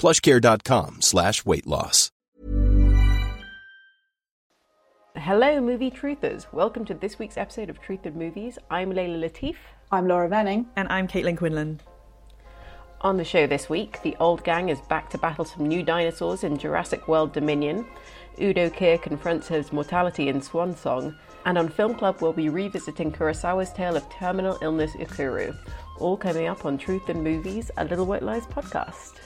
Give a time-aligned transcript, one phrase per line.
[0.00, 2.10] Plushcare.com slash weight loss.
[5.14, 6.50] Hello, movie truthers.
[6.54, 8.58] Welcome to this week's episode of Truth in Movies.
[8.70, 9.56] I'm Layla Latif.
[9.92, 10.64] I'm Laura Venning.
[10.74, 11.80] And I'm Caitlin Quinlan.
[13.02, 16.44] On the show this week, the old gang is back to battle some new dinosaurs
[16.44, 17.84] in Jurassic World Dominion.
[18.40, 21.14] Udo Kier confronts his mortality in Swan Song.
[21.44, 25.54] And on Film Club, we'll be revisiting Kurosawa's tale of terminal illness Ikiru.
[25.98, 29.18] All coming up on Truth in Movies, a Little White Lies podcast.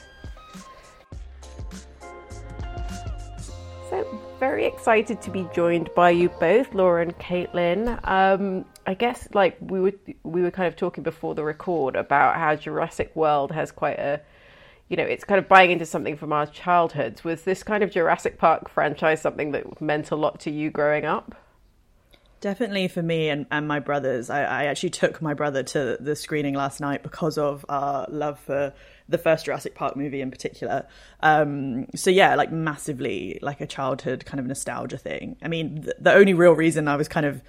[3.95, 8.01] So, very excited to be joined by you both, Laura and Caitlin.
[8.09, 9.93] Um, I guess like we were
[10.25, 14.21] we were kind of talking before the record about how Jurassic World has quite a
[14.89, 17.23] you know, it's kind of buying into something from our childhoods.
[17.23, 21.05] Was this kind of Jurassic Park franchise something that meant a lot to you growing
[21.05, 21.37] up?
[22.45, 24.29] Definitely for me and, and my brothers.
[24.29, 28.39] I, I actually took my brother to the screening last night because of our love
[28.39, 28.75] for
[29.09, 30.87] the first Jurassic Park movie in particular.
[31.21, 35.37] Um, so yeah, like massively like a childhood kind of nostalgia thing.
[35.41, 37.41] I mean, the, the only real reason I was kind of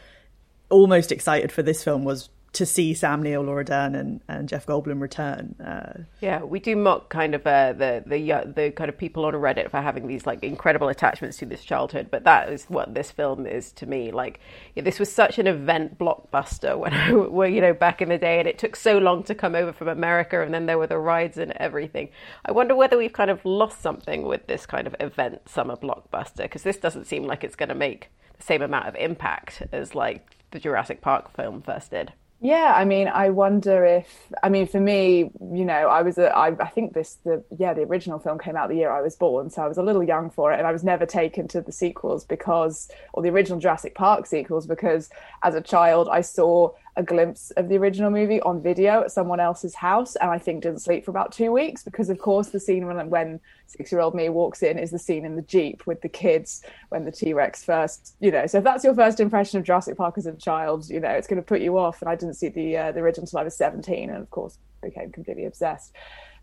[0.70, 4.66] almost excited for this film was to see Sam Neill, Laura Dern, and, and Jeff
[4.66, 5.56] Goldblum return.
[5.60, 9.34] Uh, yeah, we do mock kind of uh, the the the kind of people on
[9.34, 13.12] Reddit for having these like incredible attachments to this childhood, but that is what this
[13.12, 14.12] film is to me.
[14.12, 14.40] Like,
[14.76, 18.18] yeah, this was such an event blockbuster when I were you know back in the
[18.18, 20.88] day, and it took so long to come over from America, and then there were
[20.88, 22.10] the rides and everything.
[22.46, 26.44] I wonder whether we've kind of lost something with this kind of event summer blockbuster
[26.44, 29.94] because this doesn't seem like it's going to make the same amount of impact as
[29.94, 32.14] like the Jurassic Park film first did.
[32.46, 36.30] Yeah, I mean, I wonder if, I mean, for me, you know, I was, a,
[36.30, 39.16] I, I think this, the, yeah, the original film came out the year I was
[39.16, 41.62] born, so I was a little young for it, and I was never taken to
[41.62, 45.10] the sequels because, or the original Jurassic Park sequels, because
[45.42, 49.40] as a child I saw a glimpse of the original movie on video at someone
[49.40, 52.60] else's house and I think didn't sleep for about two weeks because of course the
[52.60, 55.86] scene when when six year old me walks in is the scene in the Jeep
[55.86, 58.48] with the kids when the T-Rex first you know.
[58.48, 61.28] So if that's your first impression of Jurassic Park as a child you know it's
[61.28, 63.44] going to put you off and I didn't see the uh, the original until I
[63.44, 65.94] was 17 and of course became completely obsessed.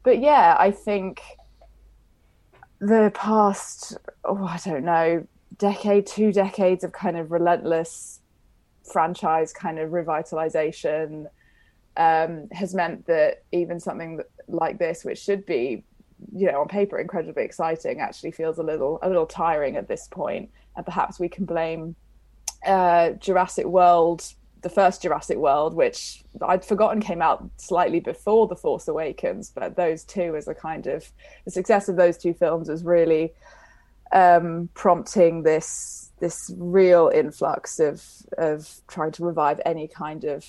[0.03, 1.23] But yeah I think
[2.79, 5.27] the past oh I don't know
[5.57, 8.21] decade two decades of kind of relentless
[8.85, 11.27] franchise kind of revitalization
[11.97, 15.85] um, has meant that even something like this, which should be,
[16.35, 20.09] you know, on paper incredibly exciting, actually feels a little a little tiring at this
[20.09, 20.51] point.
[20.77, 21.95] And perhaps we can blame
[22.67, 24.25] uh, Jurassic World,
[24.63, 29.77] the first Jurassic World, which I'd forgotten came out slightly before The Force Awakens, but
[29.77, 31.11] those two as a kind of
[31.45, 33.33] the success of those two films was really
[34.13, 38.01] um, prompting this this real influx of
[38.39, 40.47] of trying to revive any kind of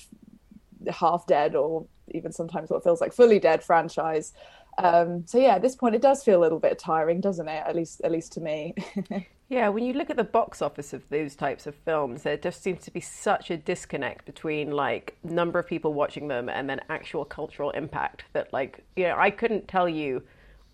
[0.88, 4.32] half dead or even sometimes what feels like fully dead franchise.
[4.78, 7.64] Um, so yeah, at this point, it does feel a little bit tiring, doesn't it?
[7.66, 8.74] At least, at least to me.
[9.48, 12.62] yeah, when you look at the box office of those types of films, there just
[12.62, 16.80] seems to be such a disconnect between like number of people watching them and then
[16.88, 18.24] actual cultural impact.
[18.32, 20.22] That like, you know, I couldn't tell you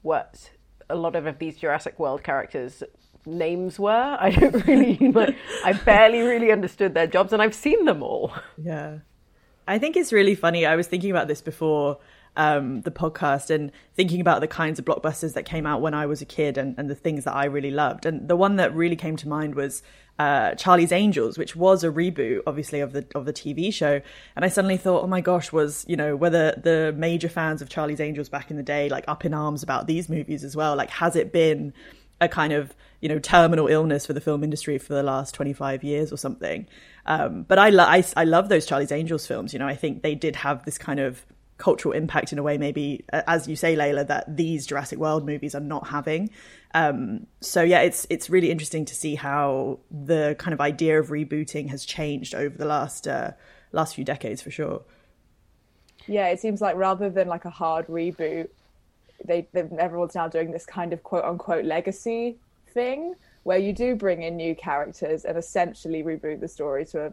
[0.03, 0.51] what
[0.91, 2.83] a lot of these Jurassic World characters
[3.31, 3.91] names were.
[4.21, 8.33] I don't really like I barely really understood their jobs and I've seen them all.
[8.63, 8.99] Yeah.
[9.67, 10.67] I think it's really funny.
[10.67, 11.99] I was thinking about this before
[12.37, 16.07] um, the podcast and thinking about the kinds of blockbusters that came out when I
[16.07, 18.07] was a kid and, and the things that I really loved.
[18.07, 19.83] And the one that really came to mind was
[20.19, 24.03] uh, Charlie's Angels, which was a reboot, obviously, of the of the TV show.
[24.37, 27.71] And I suddenly thought, oh my gosh, was you know whether the major fans of
[27.71, 30.77] Charlie's Angels back in the day like up in arms about these movies as well?
[30.77, 31.73] Like, has it been
[32.21, 35.83] a kind of you know terminal illness for the film industry for the last 25
[35.85, 36.67] years or something
[37.07, 40.03] um, but I, lo- I, I love those charlie's angels films you know i think
[40.03, 41.25] they did have this kind of
[41.61, 45.55] cultural impact in a way, maybe as you say, Layla, that these Jurassic World movies
[45.55, 46.31] are not having.
[46.75, 51.09] Um, so yeah, it's it's really interesting to see how the kind of idea of
[51.09, 53.33] rebooting has changed over the last uh,
[53.71, 54.83] last few decades for sure.
[56.07, 58.49] Yeah, it seems like rather than like a hard reboot,
[59.25, 59.47] they
[59.79, 62.39] everyone's now doing this kind of quote unquote legacy
[62.73, 67.13] thing where you do bring in new characters and essentially reboot the story to a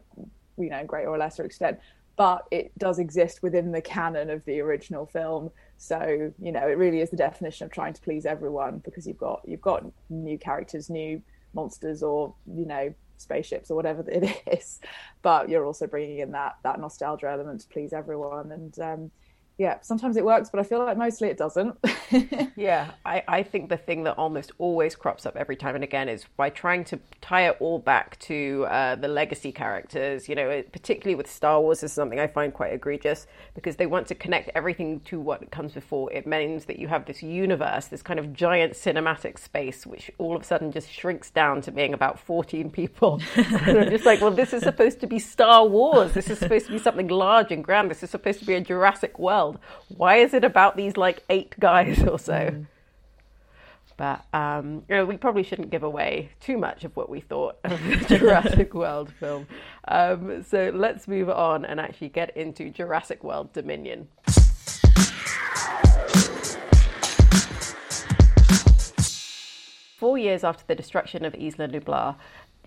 [0.57, 1.79] you know greater or lesser extent.
[2.15, 5.51] But it does exist within the canon of the original film.
[5.77, 9.17] So you know it really is the definition of trying to please everyone because you've
[9.17, 11.21] got you've got new characters new
[11.53, 14.79] monsters or you know spaceships or whatever it is.
[15.21, 18.51] But you're also bringing in that that nostalgia element to please everyone.
[18.51, 19.11] And um,
[19.57, 21.75] yeah, sometimes it works, but I feel like mostly it doesn't.
[22.55, 26.09] yeah, I, I think the thing that almost always crops up every time and again
[26.09, 30.61] is by trying to tie it all back to uh, the legacy characters, you know,
[30.71, 33.25] particularly with Star Wars is something I find quite egregious
[33.55, 36.13] because they want to connect everything to what comes before.
[36.13, 40.35] It means that you have this universe, this kind of giant cinematic space, which all
[40.35, 43.19] of a sudden just shrinks down to being about 14 people.
[43.35, 46.13] and I'm just like, well, this is supposed to be Star Wars.
[46.13, 47.89] This is supposed to be something large and grand.
[47.89, 49.59] This is supposed to be a Jurassic World world.
[49.95, 52.33] Why is it about these like eight guys or so?
[52.33, 52.67] Mm.
[53.97, 57.57] But um, you know, we probably shouldn't give away too much of what we thought
[57.63, 59.47] of the Jurassic World film.
[59.87, 64.07] Um, so let's move on and actually get into Jurassic World Dominion.
[69.97, 72.17] Four years after the destruction of Isla Nublar,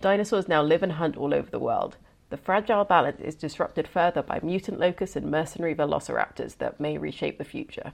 [0.01, 1.97] dinosaurs now live and hunt all over the world.
[2.31, 7.39] The fragile balance is disrupted further by mutant locusts and mercenary velociraptors that may reshape
[7.39, 7.93] the future.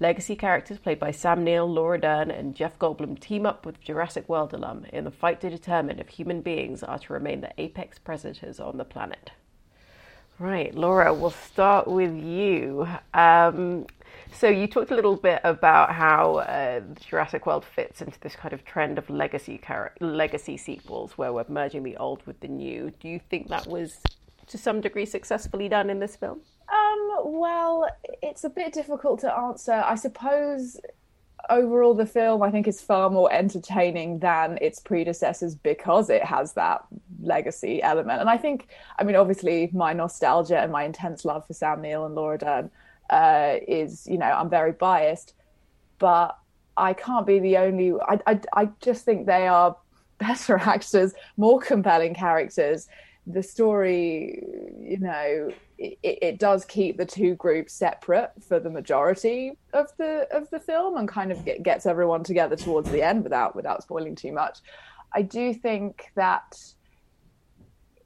[0.00, 4.28] Legacy characters played by Sam Neill, Laura Dern, and Jeff Goldblum team up with Jurassic
[4.28, 7.98] World alum in the fight to determine if human beings are to remain the apex
[7.98, 9.30] predators on the planet.
[10.38, 12.86] Right, Laura, we'll start with you.
[13.14, 13.86] Um,
[14.32, 18.52] so you talked a little bit about how uh, Jurassic World fits into this kind
[18.52, 22.92] of trend of legacy car- legacy sequels, where we're merging the old with the new.
[23.00, 23.98] Do you think that was,
[24.48, 26.40] to some degree, successfully done in this film?
[26.68, 27.88] Um, well,
[28.22, 29.72] it's a bit difficult to answer.
[29.72, 30.78] I suppose
[31.50, 36.54] overall the film I think is far more entertaining than its predecessors because it has
[36.54, 36.84] that
[37.20, 38.20] legacy element.
[38.20, 38.68] And I think,
[38.98, 42.70] I mean, obviously my nostalgia and my intense love for Sam Neill and Laura Dern
[43.10, 45.34] uh, is, you know, I'm very biased,
[45.98, 46.38] but
[46.76, 47.92] I can't be the only.
[48.06, 49.76] I, I, I just think they are
[50.18, 52.88] better actors, more compelling characters.
[53.26, 54.40] The story,
[54.78, 60.28] you know, it, it, does keep the two groups separate for the majority of the
[60.30, 63.82] of the film, and kind of get, gets everyone together towards the end without without
[63.82, 64.58] spoiling too much.
[65.12, 66.62] I do think that,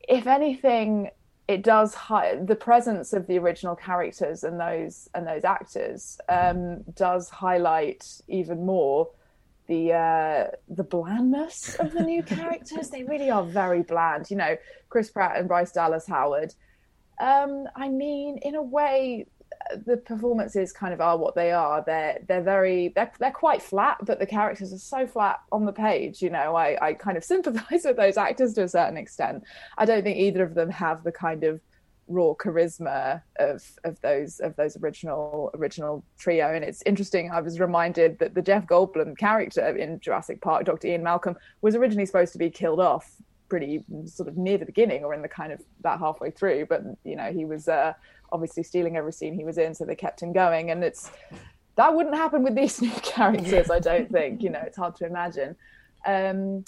[0.09, 1.11] if anything,
[1.51, 6.83] it does hi- the presence of the original characters and those and those actors um,
[6.95, 9.11] does highlight even more
[9.67, 12.91] the uh, the blandness of the new characters.
[12.91, 14.31] They really are very bland.
[14.31, 14.57] You know,
[14.91, 16.55] Chris Pratt and Bryce Dallas Howard.
[17.21, 19.27] Um, I mean, in a way,
[19.87, 21.83] the performances kind of are what they are.
[21.85, 25.73] They're they're very they're they're quite flat, but the characters are so flat on the
[25.73, 26.23] page.
[26.23, 29.45] You know, I I kind of sympathise with those actors to a certain extent.
[29.79, 31.61] I don't think either of them have the kind of
[32.09, 36.53] raw charisma of of those of those original original trio.
[36.55, 37.31] And it's interesting.
[37.31, 40.89] I was reminded that the Jeff Goldblum character in Jurassic Park, Dr.
[40.89, 43.17] Ian Malcolm, was originally supposed to be killed off
[43.51, 46.83] pretty sort of near the beginning or in the kind of that halfway through but
[47.05, 47.93] you know he was uh,
[48.33, 50.71] obviously stealing every scene he was in, so they kept him going.
[50.71, 51.11] And it's
[51.77, 54.43] that wouldn't happen with these new characters, I don't think.
[54.43, 55.57] You know, it's hard to imagine.
[56.07, 56.65] Um,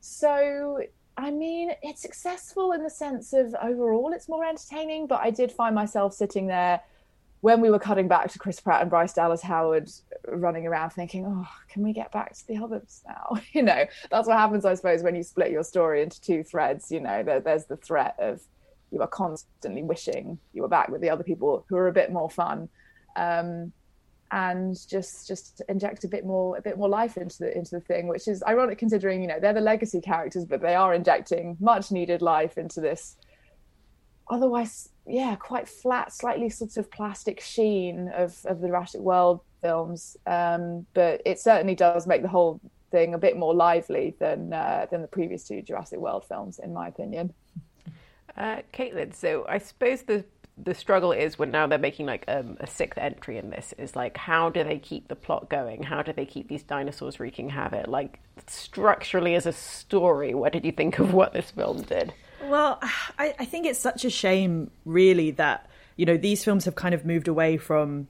[0.00, 0.80] so
[1.16, 5.50] I mean, it's successful in the sense of overall it's more entertaining, but I did
[5.50, 6.80] find myself sitting there
[7.40, 9.90] when we were cutting back to Chris Pratt and Bryce Dallas Howard
[10.26, 13.40] running around thinking, oh, can we get back to the others now?
[13.52, 16.90] You know, that's what happens, I suppose, when you split your story into two threads.
[16.90, 18.40] You know, there, there's the threat of
[18.90, 22.12] you are constantly wishing you were back with the other people who are a bit
[22.12, 22.68] more fun
[23.16, 23.72] um,
[24.30, 27.80] and just just inject a bit more a bit more life into the into the
[27.80, 31.56] thing which is ironic considering you know they're the legacy characters but they are injecting
[31.60, 33.16] much needed life into this
[34.30, 40.16] otherwise yeah quite flat slightly sort of plastic sheen of of the Jurassic World films
[40.26, 42.60] um, but it certainly does make the whole
[42.90, 46.72] thing a bit more lively than uh, than the previous two Jurassic World films in
[46.72, 47.32] my opinion
[48.36, 50.24] uh, Caitlin, so I suppose the
[50.62, 53.94] the struggle is when now they're making like um, a sixth entry in this is
[53.94, 55.82] like how do they keep the plot going?
[55.82, 57.88] How do they keep these dinosaurs wreaking havoc?
[57.88, 62.14] Like structurally as a story, what did you think of what this film did?
[62.48, 62.78] Well,
[63.18, 66.94] I, I think it's such a shame, really, that you know, these films have kind
[66.94, 68.06] of moved away from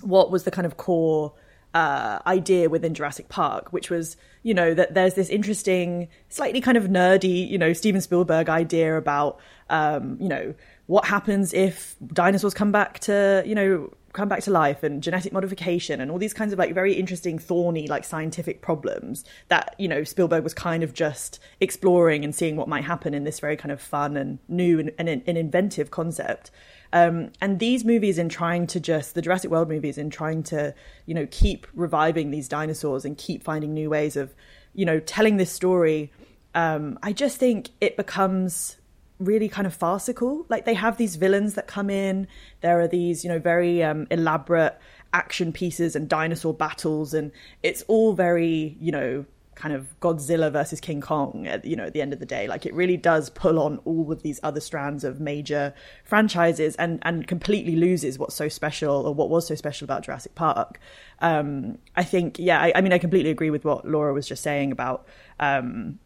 [0.00, 1.32] what was the kind of core
[1.74, 6.76] uh, idea within Jurassic Park, which was, you know, that there's this interesting, slightly kind
[6.76, 10.54] of nerdy, you know, Steven Spielberg idea about, um, you know,
[10.86, 15.32] what happens if dinosaurs come back to, you know, come back to life and genetic
[15.32, 19.88] modification and all these kinds of like very interesting thorny like scientific problems that you
[19.88, 23.56] know Spielberg was kind of just exploring and seeing what might happen in this very
[23.56, 26.50] kind of fun and new and, and, and inventive concept.
[26.92, 30.72] Um, and these movies, in trying to just the Jurassic World movies, in trying to
[31.06, 34.32] you know keep reviving these dinosaurs and keep finding new ways of
[34.74, 36.12] you know telling this story,
[36.54, 38.76] um, I just think it becomes
[39.18, 40.46] really kind of farcical.
[40.48, 42.26] Like they have these villains that come in.
[42.60, 44.78] There are these you know very um, elaborate
[45.12, 50.80] action pieces and dinosaur battles, and it's all very you know kind of Godzilla versus
[50.80, 53.30] King Kong at you know at the end of the day like it really does
[53.30, 55.72] pull on all of these other strands of major
[56.04, 60.34] franchises and and completely loses what's so special or what was so special about Jurassic
[60.34, 60.80] Park
[61.20, 64.42] um, I think yeah I, I, mean I completely agree with what Laura was just
[64.42, 65.06] saying about
[65.38, 65.98] um,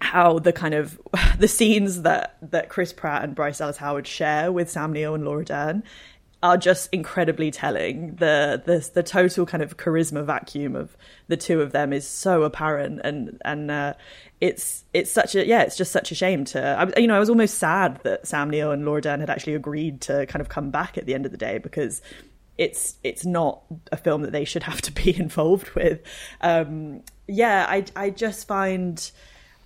[0.00, 1.00] how the kind of
[1.38, 5.24] the scenes that that Chris Pratt and Bryce Dallas Howard share with Sam Neill and
[5.24, 5.82] Laura Dern
[6.44, 8.16] are just incredibly telling.
[8.16, 10.94] The the the total kind of charisma vacuum of
[11.26, 13.94] the two of them is so apparent, and and uh,
[14.42, 17.18] it's it's such a yeah, it's just such a shame to I, you know I
[17.18, 20.50] was almost sad that Sam Neill and Laura Dern had actually agreed to kind of
[20.50, 22.02] come back at the end of the day because
[22.58, 26.02] it's it's not a film that they should have to be involved with.
[26.42, 29.10] Um, yeah, I I just find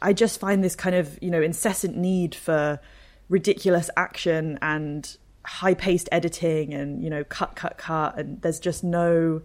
[0.01, 2.81] I just find this kind of you know incessant need for
[3.29, 8.85] ridiculous action and high paced editing and you know cut cut cut and there's just
[8.85, 9.41] no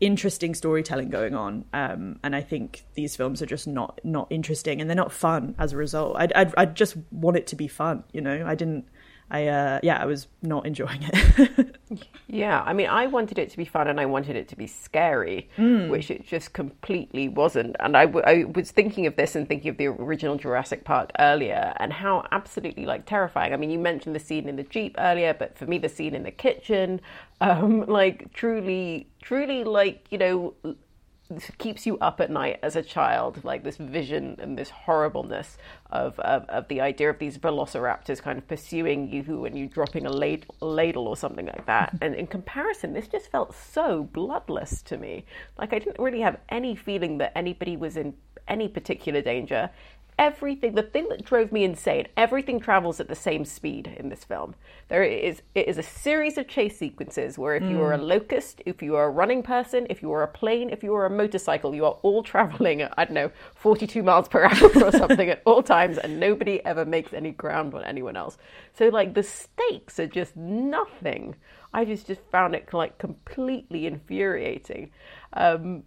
[0.00, 4.80] interesting storytelling going on um, and i think these films are just not not interesting
[4.80, 6.14] and they're not fun as a result.
[6.16, 8.44] I'd, I'd just want it to be fun you know?
[8.46, 8.86] I didn't
[9.30, 11.76] I uh, yeah, I was not enjoying it.
[12.28, 14.66] yeah, I mean, I wanted it to be fun and I wanted it to be
[14.66, 15.88] scary, mm.
[15.90, 17.76] which it just completely wasn't.
[17.80, 21.10] And I, w- I was thinking of this and thinking of the original Jurassic Park
[21.18, 23.52] earlier and how absolutely like terrifying.
[23.52, 26.14] I mean, you mentioned the scene in the jeep earlier, but for me, the scene
[26.14, 27.00] in the kitchen,
[27.40, 30.54] um, like truly, truly, like you know
[31.58, 35.58] keeps you up at night as a child, like this vision and this horribleness
[35.90, 40.06] of, of, of the idea of these velociraptors kind of pursuing you and you dropping
[40.06, 41.94] a ladle, ladle or something like that.
[42.08, 45.24] And in comparison, this just felt so bloodless to me.
[45.58, 48.14] Like I didn't really have any feeling that anybody was in
[48.46, 49.70] any particular danger
[50.18, 54.24] everything the thing that drove me insane everything travels at the same speed in this
[54.24, 54.54] film
[54.88, 57.70] there is it is a series of chase sequences where if mm.
[57.70, 58.06] you are a mm.
[58.06, 61.06] locust if you are a running person if you are a plane if you are
[61.06, 64.90] a motorcycle you are all traveling at i don't know 42 miles per hour or
[65.02, 68.36] something at all times and nobody ever makes any ground on anyone else
[68.74, 71.36] so like the stakes are just nothing
[71.72, 74.90] i just just found it like completely infuriating
[75.34, 75.84] um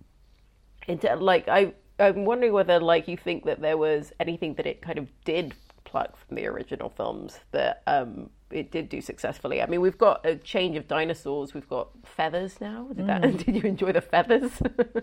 [0.87, 4.81] into like i I'm wondering whether, like, you think that there was anything that it
[4.81, 5.53] kind of did
[5.83, 9.61] pluck from the original films that um, it did do successfully.
[9.61, 11.53] I mean, we've got a change of dinosaurs.
[11.53, 12.87] We've got feathers now.
[12.95, 13.45] Did, that, mm.
[13.45, 14.51] did you enjoy the feathers?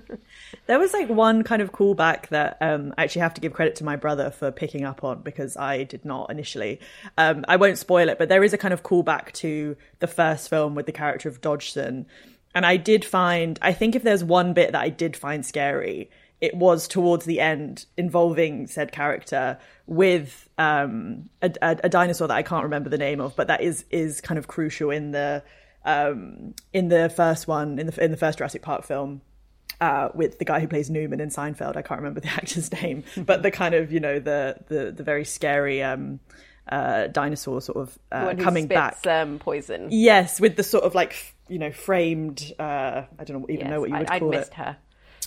[0.67, 3.77] there was like one kind of callback that um, I actually have to give credit
[3.77, 6.81] to my brother for picking up on because I did not initially.
[7.17, 10.49] Um, I won't spoil it, but there is a kind of callback to the first
[10.49, 12.07] film with the character of Dodgson.
[12.55, 16.11] And I did find, I think if there's one bit that I did find scary,
[16.41, 22.37] it was towards the end involving said character with um, a, a, a, dinosaur that
[22.37, 25.43] I can't remember the name of, but that is is kind of crucial in the
[25.85, 29.23] um, in the first one in the in the first Jurassic Park film.
[29.81, 33.05] Uh, with the guy who plays Newman in Seinfeld, I can't remember the actor's name,
[33.17, 36.21] but the kind of you know the the the very scary um,
[36.69, 39.07] uh, dinosaur sort of uh, coming spits, back.
[39.07, 39.89] Um, poison.
[39.91, 42.53] Yes, with the sort of like you know framed.
[42.59, 44.39] Uh, I don't even yes, know what you would I, call I it.
[44.41, 44.77] missed her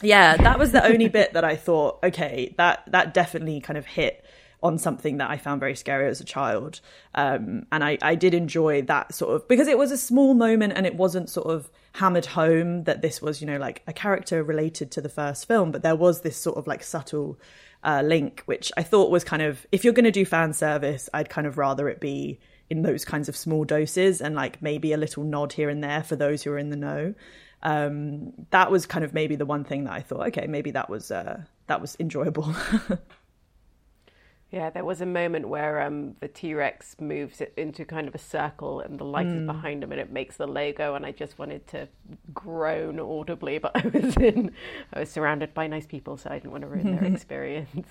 [0.01, 3.85] yeah, that was the only bit that I thought, okay, that that definitely kind of
[3.85, 4.25] hit
[4.63, 6.81] on something that I found very scary as a child.
[7.15, 10.73] Um, and I, I did enjoy that sort of because it was a small moment
[10.75, 14.43] and it wasn't sort of hammered home that this was, you know, like a character
[14.43, 17.39] related to the first film, but there was this sort of like subtle
[17.83, 21.09] uh, link, which I thought was kind of if you're going to do fan service,
[21.13, 22.39] I'd kind of rather it be
[22.69, 26.03] in those kinds of small doses and like maybe a little nod here and there
[26.03, 27.13] for those who are in the know
[27.63, 30.89] um, that was kind of maybe the one thing that I thought, okay, maybe that
[30.89, 32.55] was uh, that was enjoyable.
[34.51, 38.15] yeah, there was a moment where um, the T Rex moves it into kind of
[38.15, 39.41] a circle, and the light mm.
[39.41, 40.95] is behind him, and it makes the Lego.
[40.95, 41.87] And I just wanted to
[42.33, 44.51] groan audibly, but I was in,
[44.93, 47.87] I was surrounded by nice people, so I didn't want to ruin their experience.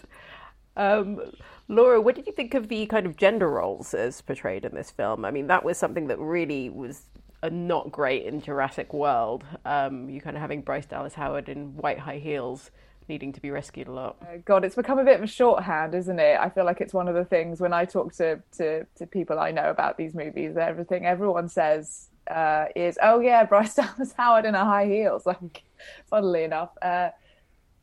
[0.77, 1.21] Um,
[1.69, 4.91] Laura, what did you think of the kind of gender roles as portrayed in this
[4.91, 5.25] film?
[5.25, 7.03] I mean, that was something that really was
[7.49, 9.45] not great in Jurassic World.
[9.65, 12.71] Um, you kind of having Bryce Dallas Howard in white high heels
[13.09, 14.17] needing to be rescued a lot.
[14.23, 16.39] Oh, God, it's become a bit of a shorthand, isn't it?
[16.39, 19.39] I feel like it's one of the things when I talk to to, to people
[19.39, 24.45] I know about these movies, everything everyone says uh, is, "Oh yeah, Bryce Dallas Howard
[24.45, 25.63] in a high heels." Like,
[26.09, 26.71] funnily enough.
[26.83, 27.11] Uh,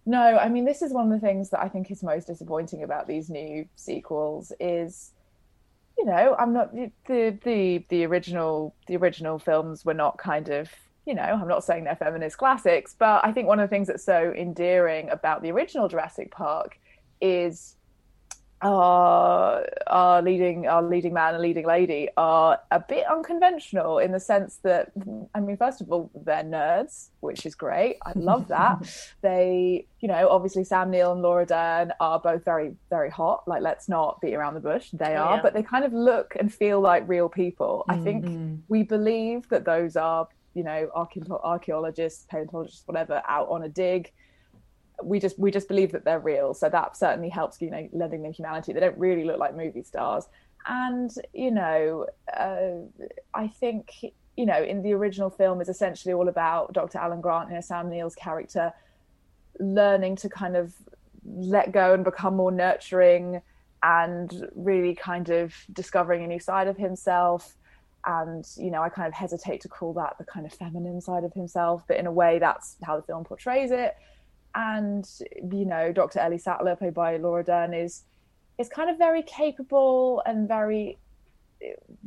[0.05, 2.83] no, I mean this is one of the things that I think is most disappointing
[2.83, 5.11] about these new sequels is
[5.97, 6.91] you know, I'm not the
[7.43, 10.69] the the original the original films were not kind of
[11.05, 13.87] you know, I'm not saying they're feminist classics, but I think one of the things
[13.87, 16.77] that's so endearing about the original Jurassic Park
[17.21, 17.76] is
[18.61, 24.19] our our leading our leading man and leading lady are a bit unconventional in the
[24.19, 24.91] sense that
[25.35, 28.79] I mean first of all they're nerds which is great I love that
[29.21, 33.61] they you know obviously Sam Neill and Laura Dern are both very very hot like
[33.61, 35.41] let's not beat around the bush they oh, are yeah.
[35.43, 38.01] but they kind of look and feel like real people mm-hmm.
[38.01, 38.55] I think mm-hmm.
[38.69, 44.11] we believe that those are you know archaeologists paleontologists whatever out on a dig
[45.03, 46.53] we just we just believe that they're real.
[46.53, 48.73] So that certainly helps you know lending them humanity.
[48.73, 50.25] They don't really look like movie stars.
[50.67, 52.81] And you know uh,
[53.33, 53.93] i think
[54.35, 57.89] you know in the original film is essentially all about dr alan grant and sam
[57.89, 58.73] neill's character
[59.59, 60.73] learning to kind of
[61.25, 63.41] let go and become more nurturing
[63.83, 67.55] and really kind of discovering a new side of himself.
[68.05, 71.25] And you know i kind of hesitate to call that the kind of feminine side
[71.25, 73.97] of himself but in a way that's how the film portrays it
[74.55, 75.07] and
[75.51, 78.03] you know dr ellie sattler played by laura dern is
[78.57, 80.97] is kind of very capable and very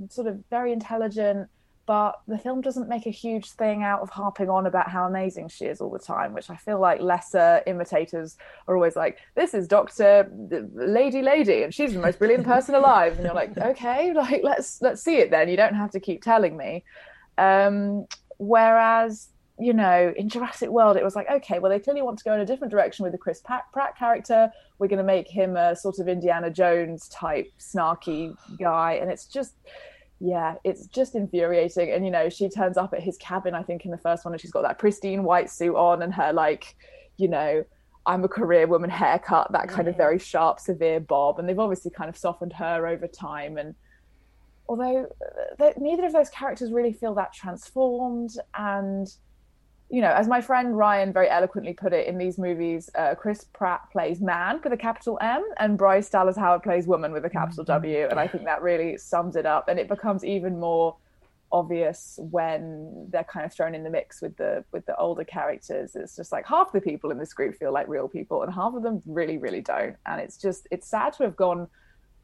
[0.08, 1.48] sort of very intelligent
[1.86, 5.48] but the film doesn't make a huge thing out of harping on about how amazing
[5.48, 8.36] she is all the time which i feel like lesser imitators
[8.68, 10.30] are always like this is dr
[10.74, 13.14] lady lady and she's the most brilliant person alive.
[13.14, 15.48] And you're like okay like let's let's see it then.
[15.48, 16.84] You don't have to keep telling me.
[17.38, 18.06] Um,
[18.38, 19.28] whereas
[19.60, 22.32] you know, in Jurassic World, it was like, okay, well, they clearly want to go
[22.32, 24.50] in a different direction with the Chris Pratt character.
[24.78, 28.94] We're going to make him a sort of Indiana Jones type snarky guy.
[28.94, 29.54] And it's just,
[30.18, 31.90] yeah, it's just infuriating.
[31.90, 34.32] And, you know, she turns up at his cabin, I think, in the first one,
[34.32, 36.76] and she's got that pristine white suit on and her, like,
[37.16, 37.64] you know,
[38.06, 39.90] I'm a career woman haircut, that kind yeah.
[39.90, 41.38] of very sharp, severe bob.
[41.38, 43.58] And they've obviously kind of softened her over time.
[43.58, 43.74] And,
[44.68, 45.08] although
[45.58, 49.12] uh, neither of those characters really feel that transformed and
[49.90, 53.44] you know, as my friend Ryan very eloquently put it in these movies, uh, Chris
[53.52, 57.30] Pratt plays man with a capital M, and Bryce Dallas Howard plays woman with a
[57.30, 57.72] capital mm-hmm.
[57.72, 59.68] W, and I think that really sums it up.
[59.68, 60.96] And it becomes even more
[61.52, 65.96] obvious when they're kind of thrown in the mix with the with the older characters.
[65.96, 68.74] It's just like half the people in this group feel like real people, and half
[68.74, 69.96] of them really, really don't.
[70.06, 71.66] And it's just it's sad to have gone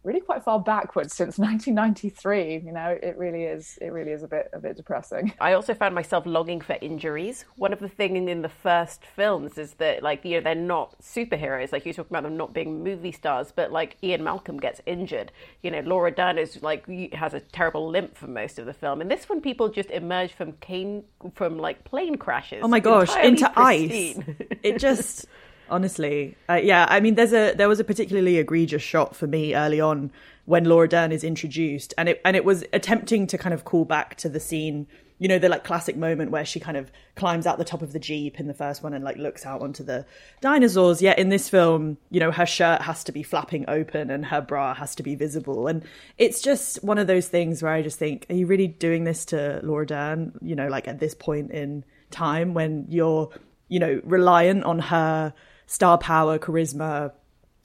[0.06, 4.28] really quite far backwards since 1993 you know it really is it really is a
[4.28, 5.32] bit a bit depressing.
[5.40, 7.44] I also found myself longing for injuries.
[7.56, 10.94] One of the things in the first films is that like you know they're not
[11.02, 11.72] superheroes.
[11.72, 15.32] Like you talk about them not being movie stars but like ian malcolm gets injured.
[15.62, 19.00] You know laura dern is like has a terrible limp for most of the film.
[19.00, 22.60] And this one people just emerge from cane from like plane crashes.
[22.62, 24.36] Oh my gosh into pristine.
[24.38, 24.58] ice.
[24.62, 25.26] it just
[25.70, 26.36] honestly.
[26.48, 29.80] Uh, yeah, I mean, there's a there was a particularly egregious shot for me early
[29.80, 30.10] on
[30.44, 33.84] when Laura Dern is introduced, and it and it was attempting to kind of call
[33.84, 34.86] back to the scene,
[35.18, 37.92] you know, the like classic moment where she kind of climbs out the top of
[37.92, 40.06] the jeep in the first one and like looks out onto the
[40.40, 41.02] dinosaurs.
[41.02, 44.40] Yet in this film, you know, her shirt has to be flapping open and her
[44.40, 45.82] bra has to be visible, and
[46.16, 49.24] it's just one of those things where I just think, are you really doing this
[49.26, 50.38] to Laura Dern?
[50.40, 53.30] You know, like at this point in time when you're,
[53.68, 55.34] you know, reliant on her
[55.66, 57.12] star power, charisma,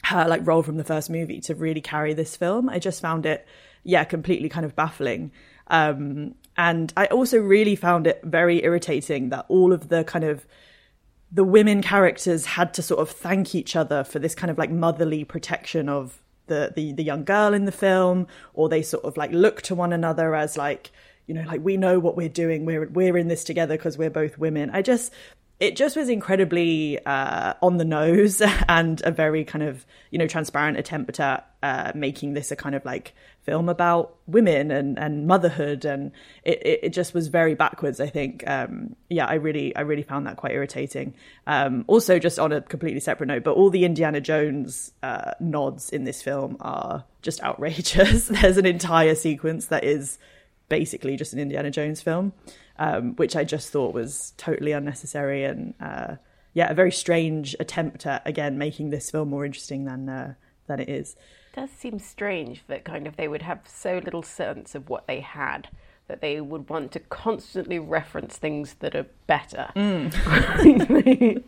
[0.04, 2.70] her like role from the first movie to really carry this film.
[2.70, 3.48] I just found it,
[3.84, 5.32] yeah, completely kind of baffling.
[5.68, 10.46] Um, and I also really found it very irritating that all of the kind of
[11.32, 14.70] the women characters had to sort of thank each other for this kind of like
[14.70, 19.16] motherly protection of the, the the young girl in the film, or they sort of
[19.16, 20.92] like look to one another as like
[21.28, 24.10] you know like we know what we're doing we're we're in this together because we're
[24.10, 25.14] both women i just
[25.62, 30.28] it just was incredibly uh, on the nose and a very kind of you know
[30.28, 35.28] transparent attempt at uh, making this a kind of like film about women and, and
[35.28, 35.86] motherhood.
[35.86, 36.12] And
[36.44, 38.44] it, it just was very backwards i think.
[38.50, 41.14] Um, yeah i really i really found that quite irritating.
[41.46, 45.92] Um, also just on a completely separate note but all the indiana jones uh, nods
[45.92, 48.28] in this film are just outrageous.
[48.28, 50.18] There's an entire sequence that is
[50.70, 52.32] basically just an indiana jones film
[52.82, 56.16] um, which I just thought was totally unnecessary and uh,
[56.54, 60.34] yeah, a very strange attempt at again making this film more interesting than uh,
[60.66, 61.16] than it is.
[61.54, 65.06] It does seem strange that kind of they would have so little sense of what
[65.06, 65.70] they had
[66.08, 69.70] that they would want to constantly reference things that are better.
[69.76, 71.44] Mm.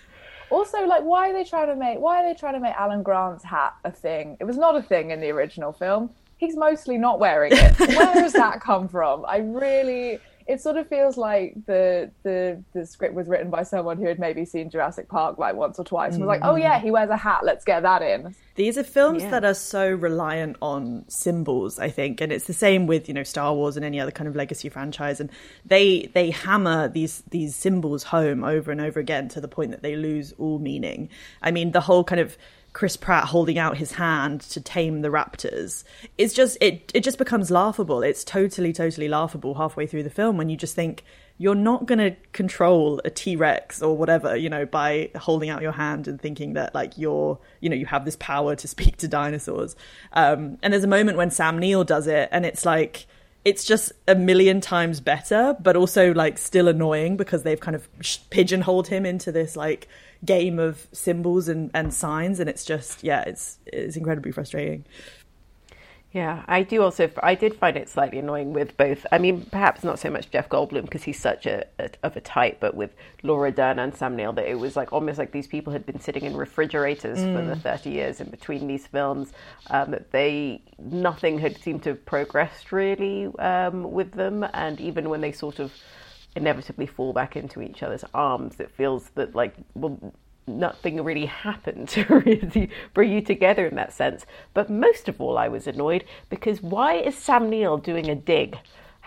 [0.50, 3.02] also, like, why are they trying to make why are they trying to make Alan
[3.02, 4.36] Grant's hat a thing?
[4.38, 6.10] It was not a thing in the original film.
[6.40, 7.78] He's mostly not wearing it.
[7.78, 9.26] Where does that come from?
[9.26, 10.18] I really
[10.50, 14.18] it sort of feels like the the the script was written by someone who had
[14.18, 17.08] maybe seen Jurassic Park like once or twice and was like, "Oh yeah, he wears
[17.08, 17.44] a hat.
[17.44, 19.30] Let's get that in." These are films yeah.
[19.30, 23.22] that are so reliant on symbols, I think, and it's the same with you know
[23.22, 25.30] Star Wars and any other kind of legacy franchise, and
[25.64, 29.82] they they hammer these these symbols home over and over again to the point that
[29.82, 31.10] they lose all meaning.
[31.42, 32.36] I mean, the whole kind of
[32.72, 35.82] Chris Pratt holding out his hand to tame the raptors.
[36.16, 38.02] It's just it it just becomes laughable.
[38.02, 41.04] It's totally totally laughable halfway through the film when you just think
[41.40, 45.72] you're not going to control a T-Rex or whatever, you know, by holding out your
[45.72, 49.08] hand and thinking that like you're, you know, you have this power to speak to
[49.08, 49.74] dinosaurs.
[50.12, 53.06] Um, and there's a moment when Sam Neill does it and it's like
[53.42, 57.88] it's just a million times better, but also like still annoying because they've kind of
[58.28, 59.88] pigeonholed him into this like
[60.24, 64.84] game of symbols and, and signs, and it's just yeah, it's it's incredibly frustrating.
[66.12, 67.08] Yeah, I do also.
[67.22, 69.06] I did find it slightly annoying with both.
[69.12, 72.20] I mean, perhaps not so much Jeff Goldblum because he's such a, a, of a
[72.20, 72.90] type, but with
[73.22, 76.00] Laura Dern and Sam Neill, that it was like almost like these people had been
[76.00, 77.36] sitting in refrigerators mm.
[77.36, 77.62] for the mm.
[77.62, 79.32] thirty years in between these films.
[79.68, 85.10] Um, that they nothing had seemed to have progressed really um, with them, and even
[85.10, 85.72] when they sort of
[86.36, 88.60] inevitably fall back into each other's arms.
[88.60, 90.12] It feels that like well,
[90.46, 94.26] nothing really happened to really bring you together in that sense.
[94.54, 98.58] But most of all, I was annoyed because why is Sam Neill doing a dig?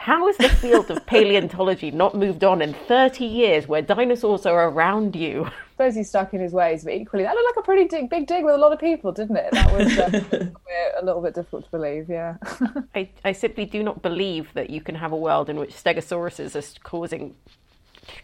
[0.03, 4.67] How has the field of paleontology not moved on in 30 years where dinosaurs are
[4.67, 5.45] around you?
[5.45, 8.09] I suppose he's stuck in his ways, but equally, that looked like a pretty dig,
[8.09, 9.51] big dig with a lot of people, didn't it?
[9.53, 9.97] That was
[10.33, 12.35] uh, a little bit difficult to believe, yeah.
[12.95, 16.53] I, I simply do not believe that you can have a world in which stegosauruses
[16.57, 17.35] are causing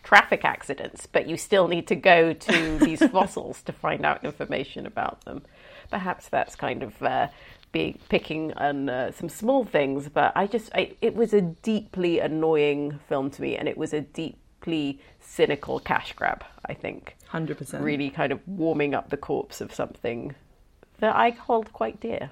[0.04, 4.86] traffic accidents, but you still need to go to these fossils to find out information
[4.86, 5.44] about them.
[5.90, 7.30] Perhaps that's kind of uh,
[7.72, 12.20] be picking on uh, some small things, but I just I, it was a deeply
[12.20, 16.44] annoying film to me, and it was a deeply cynical cash grab.
[16.70, 17.16] I think.
[17.32, 17.82] 100%.
[17.82, 20.36] Really kind of warming up the corpse of something
[21.00, 22.32] that I hold quite dear.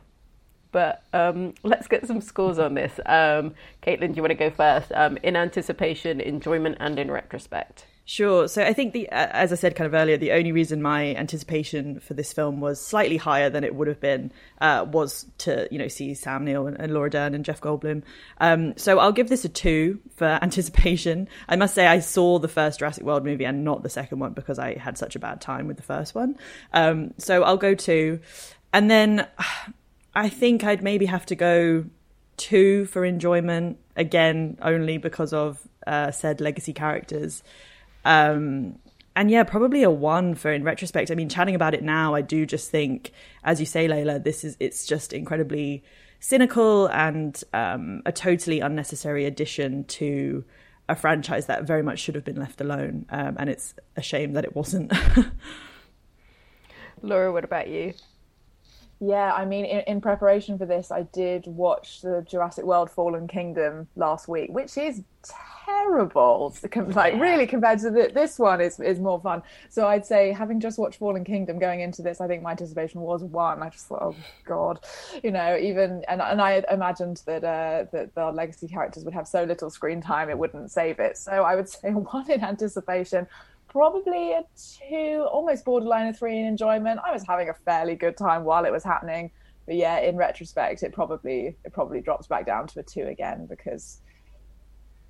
[0.71, 2.99] But um, let's get some scores on this.
[3.05, 4.91] Um, Caitlin, do you want to go first?
[4.93, 7.85] Um, in anticipation, enjoyment, and in retrospect.
[8.09, 8.47] Sure.
[8.47, 11.99] So I think the, as I said kind of earlier, the only reason my anticipation
[11.99, 15.77] for this film was slightly higher than it would have been uh, was to you
[15.77, 18.03] know see Sam Neill and, and Laura Dern and Jeff Goldblum.
[18.39, 21.27] Um, so I'll give this a two for anticipation.
[21.49, 24.31] I must say I saw the first Jurassic World movie and not the second one
[24.31, 26.37] because I had such a bad time with the first one.
[26.71, 28.21] Um, so I'll go two,
[28.71, 29.27] and then
[30.15, 31.83] I think I'd maybe have to go
[32.37, 37.43] two for enjoyment again, only because of uh, said legacy characters.
[38.07, 38.79] Um,
[39.17, 41.11] and yeah, probably a one for in retrospect.
[41.11, 43.11] I mean, chatting about it now, I do just think,
[43.43, 45.83] as you say, Layla, this is it's just incredibly
[46.19, 50.45] cynical and um, a totally unnecessary addition to
[50.87, 53.05] a franchise that very much should have been left alone.
[53.09, 54.93] Um, and it's a shame that it wasn't.
[57.01, 57.93] Laura, what about you?
[58.99, 63.27] Yeah, I mean, in, in, preparation for this, I did watch the Jurassic World Fallen
[63.27, 65.03] Kingdom last week, which is
[65.65, 66.55] terrible.
[66.75, 69.43] Like, really, compared to the, this one, is is more fun.
[69.69, 73.01] So I'd say, having just watched Fallen Kingdom, going into this, I think my anticipation
[73.01, 73.61] was one.
[73.61, 74.79] I just thought, oh god,
[75.23, 79.27] you know, even and and I imagined that uh, that the legacy characters would have
[79.27, 81.17] so little screen time, it wouldn't save it.
[81.17, 83.27] So I would say one in anticipation
[83.77, 84.43] probably a
[84.89, 86.99] two, almost borderline a three in enjoyment.
[87.05, 89.29] I was having a fairly good time while it was happening,
[89.67, 93.45] but yeah, in retrospect, it probably it probably drops back down to a two again
[93.45, 94.01] because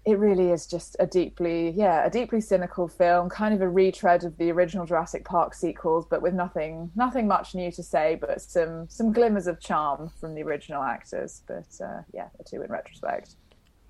[0.04, 4.24] it really is just a deeply yeah a deeply cynical film kind of a retread
[4.24, 8.42] of the original jurassic park sequels but with nothing nothing much new to say but
[8.42, 11.42] some some glimmers of charm from the original actors.
[11.48, 13.36] But uh, yeah a two in retrospect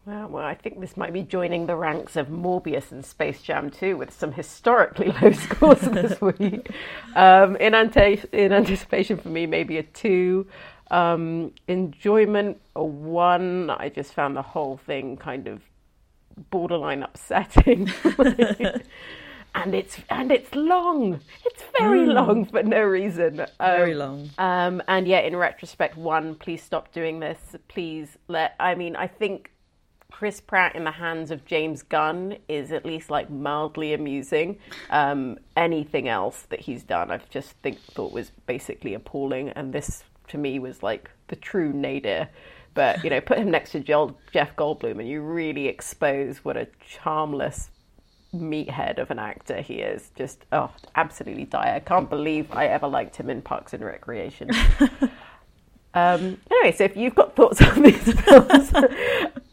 [0.08, 3.70] Wow, well, I think this might be joining the ranks of Morbius and Space Jam
[3.70, 6.70] 2 with some historically low scores this week.
[7.14, 10.48] Um, in, ante- in anticipation for me, maybe a 2.
[10.92, 13.70] Um, enjoyment, a 1.
[13.70, 15.62] I just found the whole thing kind of
[16.52, 17.92] borderline upsetting.
[19.56, 21.20] and it's and it's long.
[21.44, 22.14] It's very mm.
[22.14, 23.42] long for no reason.
[23.42, 24.30] Um, very long.
[24.38, 27.58] Um, and yet, in retrospect, one, please stop doing this.
[27.68, 28.56] Please let.
[28.58, 29.52] I mean, I think
[30.18, 34.58] Chris Pratt in the hands of James Gunn is at least like mildly amusing.
[34.90, 40.04] Um, anything else that he's done, I've just think thought was basically appalling, and this
[40.30, 42.30] to me was like the true nadir.
[42.74, 46.68] But you know, put him next to Jeff Goldblum, and you really expose what a
[46.90, 47.70] charmless
[48.34, 50.10] meathead of an actor he is.
[50.16, 51.76] Just oh, absolutely dire.
[51.76, 54.50] I can't believe I ever liked him in Parks and Recreation.
[55.94, 58.72] um, anyway, so if you've got thoughts on these films,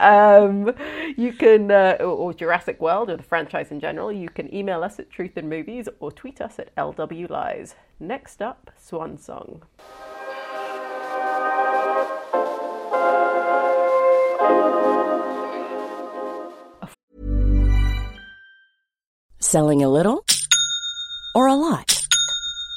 [0.01, 0.75] um,
[1.17, 4.99] you can, uh, or Jurassic World or the franchise in general, you can email us
[4.99, 7.75] at Truth in Movies or tweet us at LW Lies.
[8.01, 9.63] Next up, Swan Song.
[19.41, 20.25] Selling a little
[21.35, 22.04] or a lot?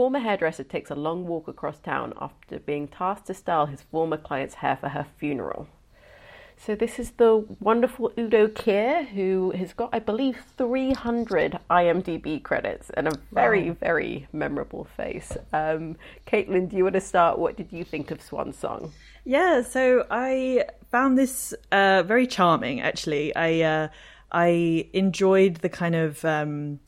[0.00, 4.16] Former hairdresser takes a long walk across town after being tasked to style his former
[4.16, 5.68] client's hair for her funeral.
[6.56, 12.88] So this is the wonderful Udo Kier, who has got, I believe, 300 IMDb credits
[12.94, 13.76] and a very, wow.
[13.78, 15.36] very memorable face.
[15.52, 17.38] Um, Caitlin, do you want to start?
[17.38, 18.94] What did you think of Swan Song?
[19.26, 22.80] Yeah, so I found this uh, very charming.
[22.80, 23.88] Actually, I uh,
[24.32, 26.24] I enjoyed the kind of.
[26.24, 26.80] Um,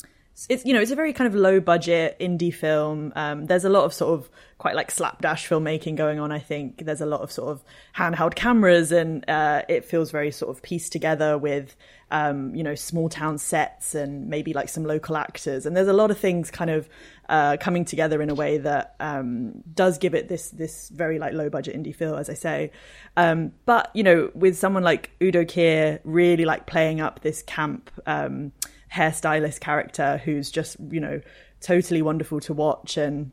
[0.49, 3.13] it's you know it's a very kind of low budget indie film.
[3.15, 6.33] Um, there's a lot of sort of quite like slapdash filmmaking going on.
[6.33, 7.65] I think there's a lot of sort of
[7.97, 11.77] handheld cameras, and uh, it feels very sort of pieced together with
[12.11, 15.67] um, you know small town sets and maybe like some local actors.
[15.67, 16.89] And there's a lot of things kind of
[17.29, 21.35] uh, coming together in a way that um, does give it this this very like
[21.35, 22.71] low budget indie feel, as I say.
[23.17, 27.91] Um, but you know, with someone like Udo Kier really like playing up this camp
[28.07, 28.53] um,
[28.93, 31.21] hairstylist character who's just you know
[31.61, 33.31] totally wonderful to watch and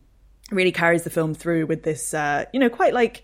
[0.52, 3.24] really carries the film through with this uh, you know quite like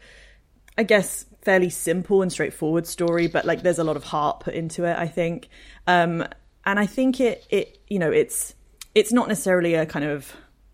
[0.78, 4.56] I guess fairly simple and straightforward story, but like there's a lot of heart put
[4.56, 4.98] into it.
[4.98, 5.48] I think,
[5.88, 6.26] um,
[6.66, 8.56] and I think it it you know it's
[8.94, 10.34] it's not necessarily a kind of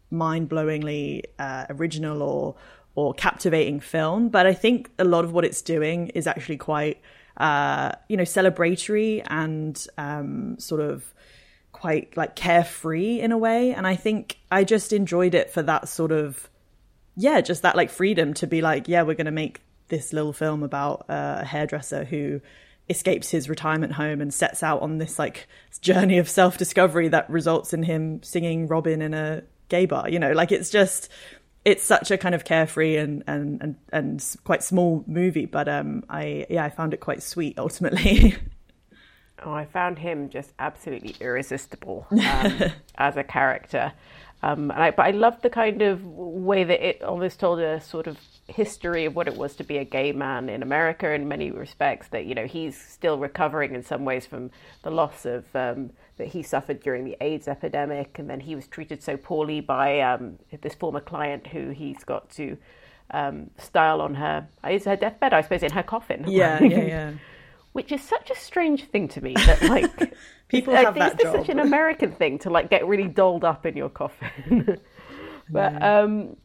[0.10, 2.56] mind blowingly uh, original or
[2.96, 7.00] or captivating film, but I think a lot of what it's doing is actually quite
[7.38, 11.14] uh, you know celebratory and um, sort of
[11.82, 15.90] quite like carefree in a way and i think i just enjoyed it for that
[15.90, 16.48] sort of
[17.16, 20.32] yeah just that like freedom to be like yeah we're going to make this little
[20.32, 22.40] film about a hairdresser who
[22.88, 25.48] escapes his retirement home and sets out on this like
[25.82, 30.34] journey of self-discovery that results in him singing robin in a gay bar you know?
[30.34, 31.10] Like it's just
[31.66, 36.04] it's such a kind of carefree and and and, and quite small movie but um
[36.12, 38.36] i yeah i found it quite sweet ultimately
[39.44, 43.94] Oh, I found him just absolutely irresistible um, as a character.
[44.44, 47.80] Um, and I, but I loved the kind of way that it almost told a
[47.80, 51.28] sort of history of what it was to be a gay man in America in
[51.28, 52.08] many respects.
[52.08, 54.50] That you know he's still recovering in some ways from
[54.84, 58.68] the loss of um, that he suffered during the AIDS epidemic, and then he was
[58.68, 62.58] treated so poorly by um, this former client who he's got to
[63.12, 64.48] um, style on her.
[64.68, 66.26] Is her deathbed, I suppose, in her coffin.
[66.28, 67.12] Yeah, yeah, yeah
[67.74, 70.14] which is such a strange thing to me that like
[70.48, 71.36] people have like, that this job.
[71.38, 74.80] such an American thing to like get really dolled up in your coffin.
[75.50, 76.36] but um,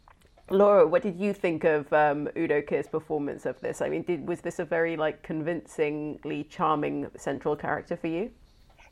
[0.51, 3.83] Laura, what did you think of um, Udo Kier's performance of this?
[3.83, 8.31] I mean, did, was this a very like convincingly charming central character for you?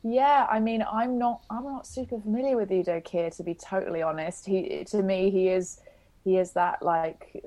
[0.02, 4.02] Yeah, I mean, I'm not, I'm not super familiar with Udo Kier to be totally
[4.02, 4.44] honest.
[4.44, 5.80] He, to me, he is,
[6.24, 7.42] he is that like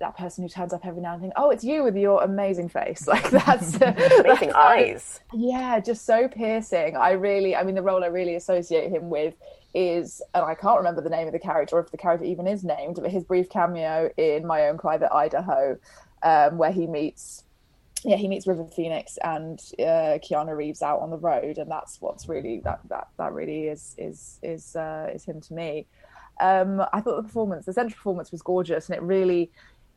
[0.00, 1.32] that person who turns up every now and then.
[1.36, 3.06] Oh, it's you with your amazing face.
[3.14, 5.20] Like that's amazing that's, eyes.
[5.32, 6.96] Yeah, just so piercing.
[6.96, 9.34] I really, I mean, the role I really associate him with
[9.72, 12.46] is, and I can't remember the name of the character, or if the character even
[12.46, 15.78] is named, but his brief cameo in My Own Private Idaho,
[16.22, 17.44] um, where he meets
[18.04, 22.00] yeah, he meets River Phoenix and uh, Keanu Reeves out on the road, and that's
[22.02, 25.86] what's really that that that really is is is uh, is him to me.
[26.40, 29.50] Um, I thought the performance, the central performance, was gorgeous, and it really,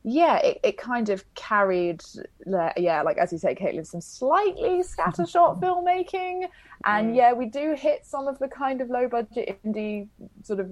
[0.03, 2.01] yeah, it, it kind of carried,
[2.77, 6.47] yeah, like as you say, Caitlin, some slightly scattershot filmmaking,
[6.85, 10.07] and yeah, we do hit some of the kind of low budget indie
[10.43, 10.71] sort of.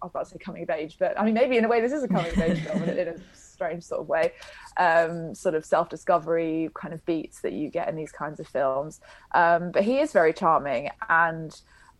[0.00, 1.80] I was about to say coming of age, but I mean, maybe in a way,
[1.80, 4.32] this is a coming of age film in a strange sort of way.
[4.76, 8.48] Um, sort of self discovery kind of beats that you get in these kinds of
[8.48, 9.00] films.
[9.34, 11.54] Um, but he is very charming, and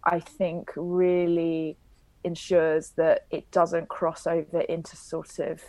[0.05, 1.77] I think really
[2.25, 5.63] ensures that it doesn't cross over into sort of,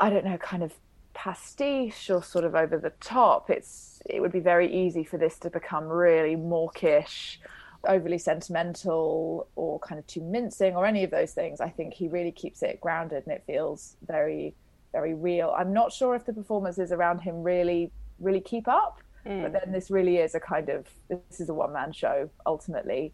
[0.00, 0.72] I don't know, kind of
[1.14, 3.50] pastiche or sort of over the top.
[3.50, 7.40] It's it would be very easy for this to become really mawkish
[7.88, 11.60] overly sentimental or kind of too mincing or any of those things.
[11.60, 14.54] I think he really keeps it grounded and it feels very,
[14.92, 15.54] very real.
[15.56, 19.42] I'm not sure if the performances around him really, really keep up, mm.
[19.42, 23.12] but then this really is a kind of this is a one man show ultimately.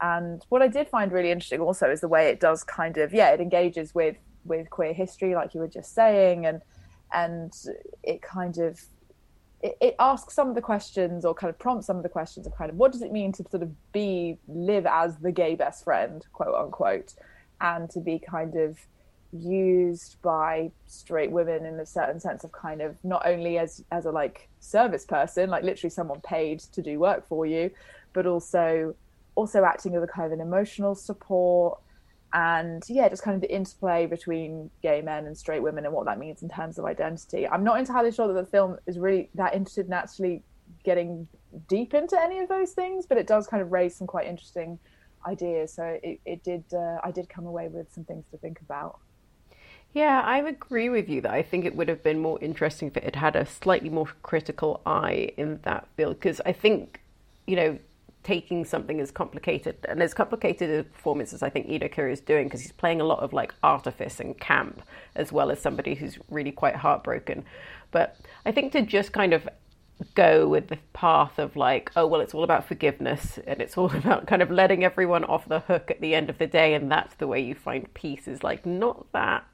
[0.00, 3.12] And what I did find really interesting also is the way it does kind of
[3.12, 6.62] yeah, it engages with with queer history, like you were just saying, and
[7.14, 7.52] and
[8.02, 8.80] it kind of
[9.62, 12.46] it, it, asks some of the questions or kind of prompts some of the questions
[12.46, 15.54] of kind of what does it mean to sort of be live as the gay
[15.54, 17.14] best friend quote unquote
[17.60, 18.78] and to be kind of
[19.32, 24.04] used by straight women in a certain sense of kind of not only as as
[24.04, 27.70] a like service person like literally someone paid to do work for you
[28.12, 28.94] but also
[29.34, 31.78] also acting as a kind of an emotional support
[32.34, 36.06] and yeah, just kind of the interplay between gay men and straight women and what
[36.06, 37.46] that means in terms of identity.
[37.46, 40.42] I'm not entirely sure that the film is really that interested in actually
[40.84, 41.28] getting
[41.68, 44.78] deep into any of those things, but it does kind of raise some quite interesting
[45.26, 45.72] ideas.
[45.74, 48.98] So it, it did, uh, I did come away with some things to think about.
[49.92, 52.96] Yeah, I agree with you that I think it would have been more interesting if
[52.96, 57.02] it had had a slightly more critical eye in that field because I think,
[57.46, 57.78] you know,
[58.22, 62.20] taking something as complicated and as complicated a performance as I think Udo Kier is
[62.20, 64.82] doing because he's playing a lot of like artifice and camp
[65.16, 67.44] as well as somebody who's really quite heartbroken.
[67.90, 69.48] But I think to just kind of
[70.14, 73.90] go with the path of like, oh well, it's all about forgiveness and it's all
[73.96, 76.90] about kind of letting everyone off the hook at the end of the day, and
[76.90, 79.44] that's the way you find peace is like not that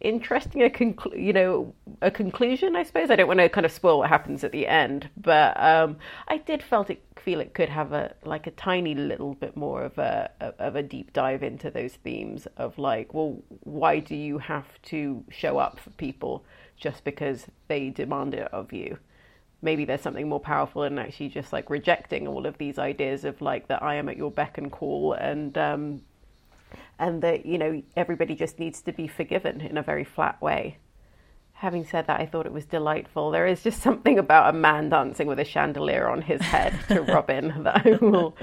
[0.00, 3.10] interesting a conclu- you know a conclusion i suppose.
[3.10, 5.96] I don't want to kind of spoil what happens at the end but um,
[6.28, 9.82] i did felt it feel it could have a like a tiny little bit more
[9.82, 14.38] of a of a deep dive into those themes of like well why do you
[14.38, 16.44] have to show up for people
[16.76, 18.98] just because they demand it of you?
[19.60, 23.40] Maybe there's something more powerful in actually just like rejecting all of these ideas of
[23.42, 26.02] like that i am at your beck and call and um,
[26.98, 30.78] and that you know everybody just needs to be forgiven in a very flat way.
[31.54, 33.32] Having said that, I thought it was delightful.
[33.32, 37.02] There is just something about a man dancing with a chandelier on his head to
[37.12, 38.36] Robyn that I will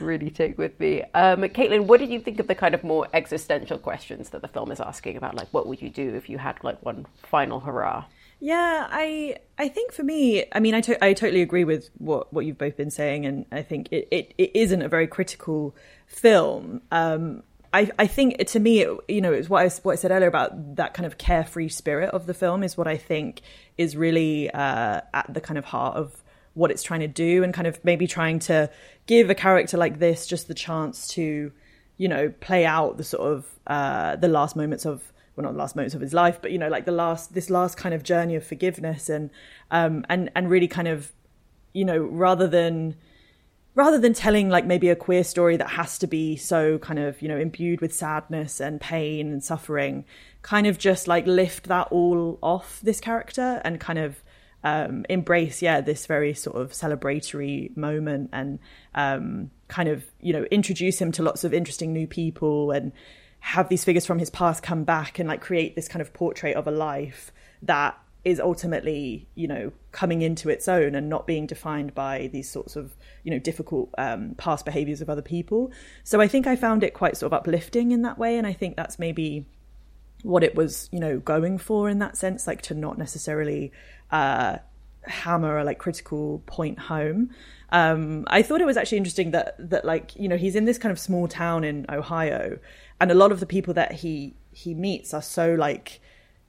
[0.00, 1.04] really take with me.
[1.14, 4.48] Um, Caitlin, what did you think of the kind of more existential questions that the
[4.48, 5.36] film is asking about?
[5.36, 8.06] Like, what would you do if you had like one final hurrah?
[8.40, 12.32] Yeah, I I think for me, I mean, I, to- I totally agree with what,
[12.32, 15.74] what you've both been saying, and I think it, it, it isn't a very critical
[16.06, 16.82] film.
[16.92, 20.10] Um, I, I think to me, it, you know, it's what I, what I said
[20.10, 23.42] earlier about that kind of carefree spirit of the film is what I think
[23.76, 26.22] is really uh, at the kind of heart of
[26.54, 28.70] what it's trying to do, and kind of maybe trying to
[29.06, 31.52] give a character like this just the chance to,
[31.98, 35.58] you know, play out the sort of uh, the last moments of well, not the
[35.58, 38.02] last moments of his life, but you know, like the last this last kind of
[38.02, 39.30] journey of forgiveness and
[39.70, 41.12] um and and really kind of,
[41.72, 42.96] you know, rather than
[43.74, 47.20] rather than telling like maybe a queer story that has to be so kind of
[47.22, 50.04] you know imbued with sadness and pain and suffering
[50.42, 54.22] kind of just like lift that all off this character and kind of
[54.64, 58.58] um, embrace yeah this very sort of celebratory moment and
[58.94, 62.92] um, kind of you know introduce him to lots of interesting new people and
[63.40, 66.56] have these figures from his past come back and like create this kind of portrait
[66.56, 67.30] of a life
[67.62, 67.96] that
[68.28, 72.76] is ultimately, you know, coming into its own and not being defined by these sorts
[72.76, 75.72] of, you know, difficult um, past behaviors of other people.
[76.04, 78.36] So I think I found it quite sort of uplifting in that way.
[78.36, 79.46] And I think that's maybe
[80.22, 83.72] what it was, you know, going for in that sense, like to not necessarily
[84.10, 84.58] uh,
[85.04, 87.30] hammer a like critical point home.
[87.70, 90.78] Um, I thought it was actually interesting that that like you know he's in this
[90.78, 92.58] kind of small town in Ohio,
[93.00, 96.00] and a lot of the people that he he meets are so like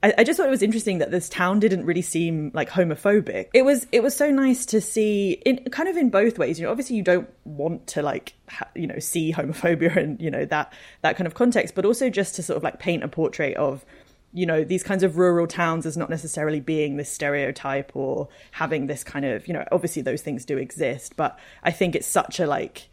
[0.02, 3.48] I, I, just thought it was interesting that this town didn't really seem like homophobic.
[3.52, 6.58] It was it was so nice to see in kind of in both ways.
[6.58, 10.30] You know, obviously you don't want to like ha, you know see homophobia and you
[10.30, 10.72] know that
[11.02, 13.84] that kind of context, but also just to sort of like paint a portrait of
[14.32, 18.86] you know these kinds of rural towns as not necessarily being this stereotype or having
[18.86, 22.40] this kind of you know obviously those things do exist, but I think it's such
[22.40, 22.88] a like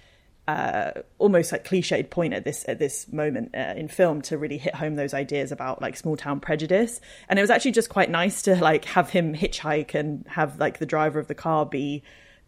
[0.48, 4.58] uh, almost like cliched point at this at this moment uh, in film to really
[4.58, 7.02] hit home those ideas about like small town prejudice.
[7.28, 10.80] And it was actually just quite nice to like have him hitchhike and have like
[10.80, 12.02] the driver of the car be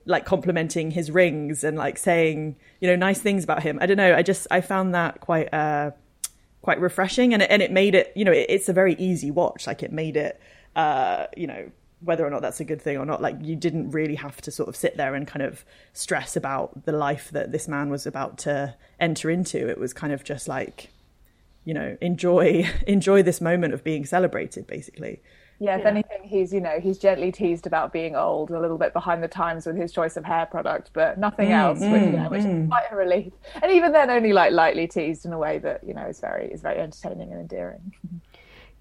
[0.06, 3.78] like complimenting his rings and like saying you know nice things about him.
[3.82, 4.16] I don't know.
[4.16, 5.91] I just i found that quite uh
[6.62, 7.34] quite refreshing.
[7.34, 9.68] And it, and it made it you know it, it's a very easy watch.
[9.68, 10.39] Like it made it
[10.78, 11.70] uh you know
[12.02, 14.52] whether or not that's a good thing or not like you didn't really have to
[14.52, 18.06] sort of sit there and kind of stress about the life that this man was
[18.06, 20.89] about to enter into it was kind of just like
[21.66, 25.20] you know enjoy enjoy this moment of being celebrated basically
[25.62, 25.89] yeah, if yeah.
[25.89, 29.28] anything, he's you know he's gently teased about being old, a little bit behind the
[29.28, 32.41] times with his choice of hair product, but nothing mm, else, mm, which, yeah, which
[32.43, 32.64] mm.
[32.64, 33.34] is quite a relief.
[33.62, 36.47] And even then, only like lightly teased in a way that you know is very
[36.50, 37.93] is very entertaining and endearing.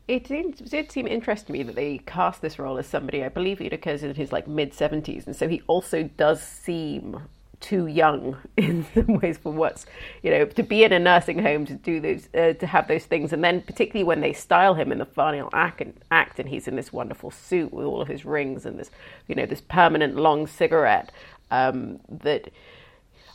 [0.09, 3.29] it did, did seem interesting to me that they cast this role as somebody I
[3.29, 7.21] believe it occurs in his like mid seventies, and so he also does seem
[7.61, 9.85] too young in some ways for what's
[10.23, 13.05] you know to be in a nursing home to do those uh, to have those
[13.05, 16.49] things, and then particularly when they style him in the final act and, act and
[16.49, 18.91] he's in this wonderful suit with all of his rings and this
[19.27, 21.13] you know this permanent long cigarette
[21.51, 22.51] um, that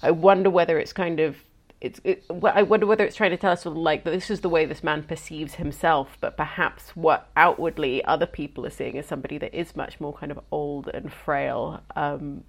[0.01, 1.37] I wonder whether it's kind of
[1.83, 4.47] it's it, I wonder whether it's trying to tell us like that this is the
[4.47, 9.37] way this man perceives himself, but perhaps what outwardly other people are seeing is somebody
[9.39, 11.81] that is much more kind of old and frail.
[11.97, 12.45] Um,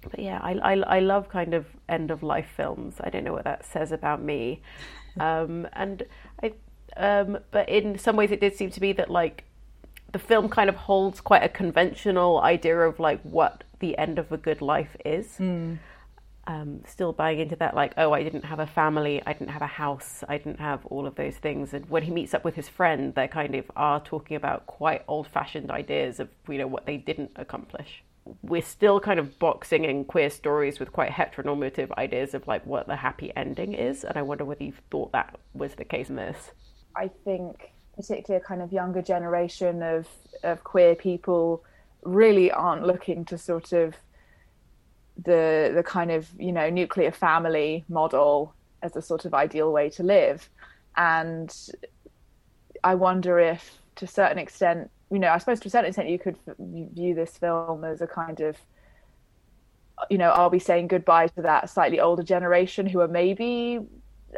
[0.00, 2.94] but yeah, I, I, I love kind of end of life films.
[3.00, 4.62] I don't know what that says about me,
[5.20, 6.04] um, and
[6.40, 6.52] I
[6.96, 9.42] um, but in some ways it did seem to me that like
[10.12, 14.30] the film kind of holds quite a conventional idea of like what the end of
[14.30, 15.38] a good life is.
[15.40, 15.78] Mm
[16.46, 19.62] um, still buying into that, like, oh, I didn't have a family, I didn't have
[19.62, 21.72] a house, I didn't have all of those things.
[21.72, 25.04] And when he meets up with his friend, they kind of are talking about quite
[25.06, 28.02] old fashioned ideas of, you know, what they didn't accomplish.
[28.42, 32.86] We're still kind of boxing in queer stories with quite heteronormative ideas of like what
[32.86, 34.04] the happy ending is.
[34.04, 36.50] And I wonder whether you thought that was the case in this.
[36.96, 40.08] I think, particularly a kind of younger generation of,
[40.42, 41.64] of queer people,
[42.02, 43.94] really aren't looking to sort of
[45.24, 49.88] the the kind of you know nuclear family model as a sort of ideal way
[49.90, 50.48] to live.
[50.96, 51.54] And
[52.84, 56.08] i wonder if to a certain extent you know i suppose to a certain extent
[56.08, 58.56] you could view this film as a kind of
[60.10, 63.80] you know i'll be saying goodbye to that slightly older generation who are maybe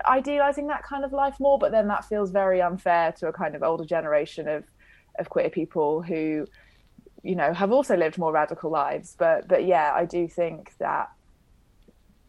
[0.09, 3.55] idealizing that kind of life more but then that feels very unfair to a kind
[3.55, 4.65] of older generation of
[5.19, 6.47] of queer people who
[7.25, 11.11] you know have also lived more radical lives but but yeah i do think that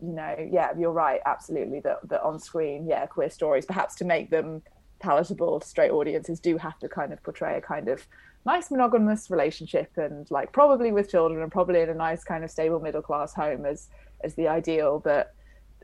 [0.01, 4.05] you know yeah you're right absolutely that that on screen yeah queer stories perhaps to
[4.05, 4.61] make them
[4.99, 8.07] palatable to straight audiences do have to kind of portray a kind of
[8.45, 12.49] nice monogamous relationship and like probably with children and probably in a nice kind of
[12.49, 13.89] stable middle class home as
[14.23, 15.33] as the ideal that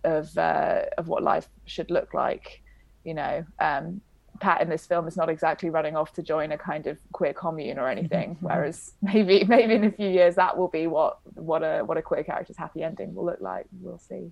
[0.04, 2.62] of uh, of what life should look like
[3.04, 4.00] you know um
[4.42, 7.32] Pat in this film is not exactly running off to join a kind of queer
[7.32, 8.38] commune or anything.
[8.42, 12.02] Whereas maybe maybe in a few years that will be what what a what a
[12.02, 13.68] queer character's happy ending will look like.
[13.80, 14.32] We'll see.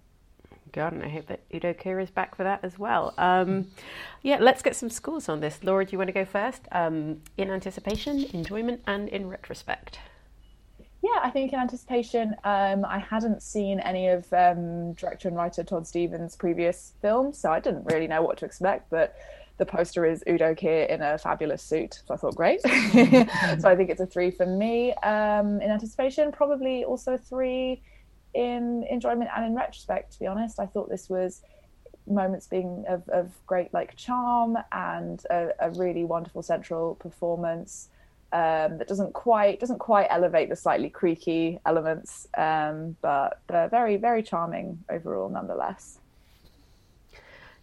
[0.72, 3.14] God, and I hope that Udo Kier is back for that as well.
[3.18, 3.68] Um,
[4.22, 5.64] yeah, let's get some scores on this.
[5.64, 6.62] Laura, do you want to go first?
[6.72, 9.98] Um, in anticipation, enjoyment, and in retrospect.
[11.02, 15.64] Yeah, I think in anticipation, um, I hadn't seen any of um, director and writer
[15.64, 18.90] Todd Stephens' previous films, so I didn't really know what to expect.
[18.90, 19.16] But
[19.60, 22.02] the poster is Udo Kier in a fabulous suit.
[22.08, 22.62] So I thought, great.
[22.62, 27.82] so I think it's a three for me um, in anticipation, probably also three
[28.34, 30.60] in enjoyment and in retrospect, to be honest.
[30.60, 31.42] I thought this was
[32.08, 37.90] moments being of, of great like charm and a, a really wonderful central performance
[38.32, 44.24] um, that doesn't quite doesn't quite elevate the slightly creaky elements, um, but very very
[44.24, 46.00] charming overall nonetheless.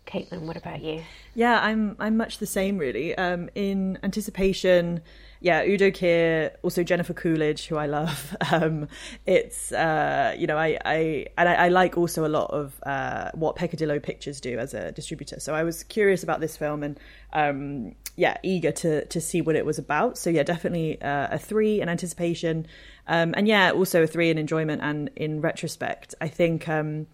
[0.07, 1.03] Caitlin, what about you?
[1.35, 3.15] Yeah, I'm I'm much the same really.
[3.17, 5.01] Um, in anticipation,
[5.41, 8.37] yeah, Udo Kier, also Jennifer Coolidge, who I love.
[8.53, 8.87] Um,
[9.27, 13.31] it's uh, you know I I and I, I, like also a lot of uh,
[13.35, 15.41] what Peccadillo Pictures do as a distributor.
[15.41, 16.99] So I was curious about this film and
[17.33, 20.17] um, yeah, eager to to see what it was about.
[20.17, 22.67] So yeah, definitely uh, a three in anticipation,
[23.09, 26.15] um, and yeah, also a three in enjoyment and in retrospect.
[26.21, 27.09] I think um,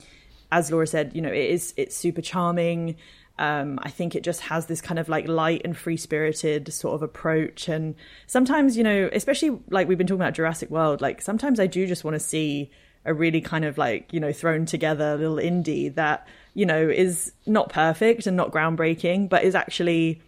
[0.52, 2.96] as Laura said, you know, it is it's super charming.
[3.38, 6.94] Um, I think it just has this kind of like light and free spirited sort
[6.94, 7.68] of approach.
[7.68, 7.94] And
[8.26, 11.86] sometimes, you know, especially like we've been talking about Jurassic World, like sometimes I do
[11.86, 12.70] just want to see
[13.06, 17.32] a really kind of like, you know, thrown together little indie that, you know, is
[17.46, 20.20] not perfect and not groundbreaking, but is actually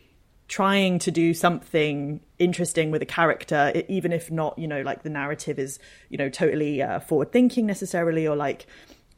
[0.49, 5.09] trying to do something interesting with a character even if not you know like the
[5.09, 5.79] narrative is
[6.11, 8.67] you know totally uh, forward thinking necessarily or like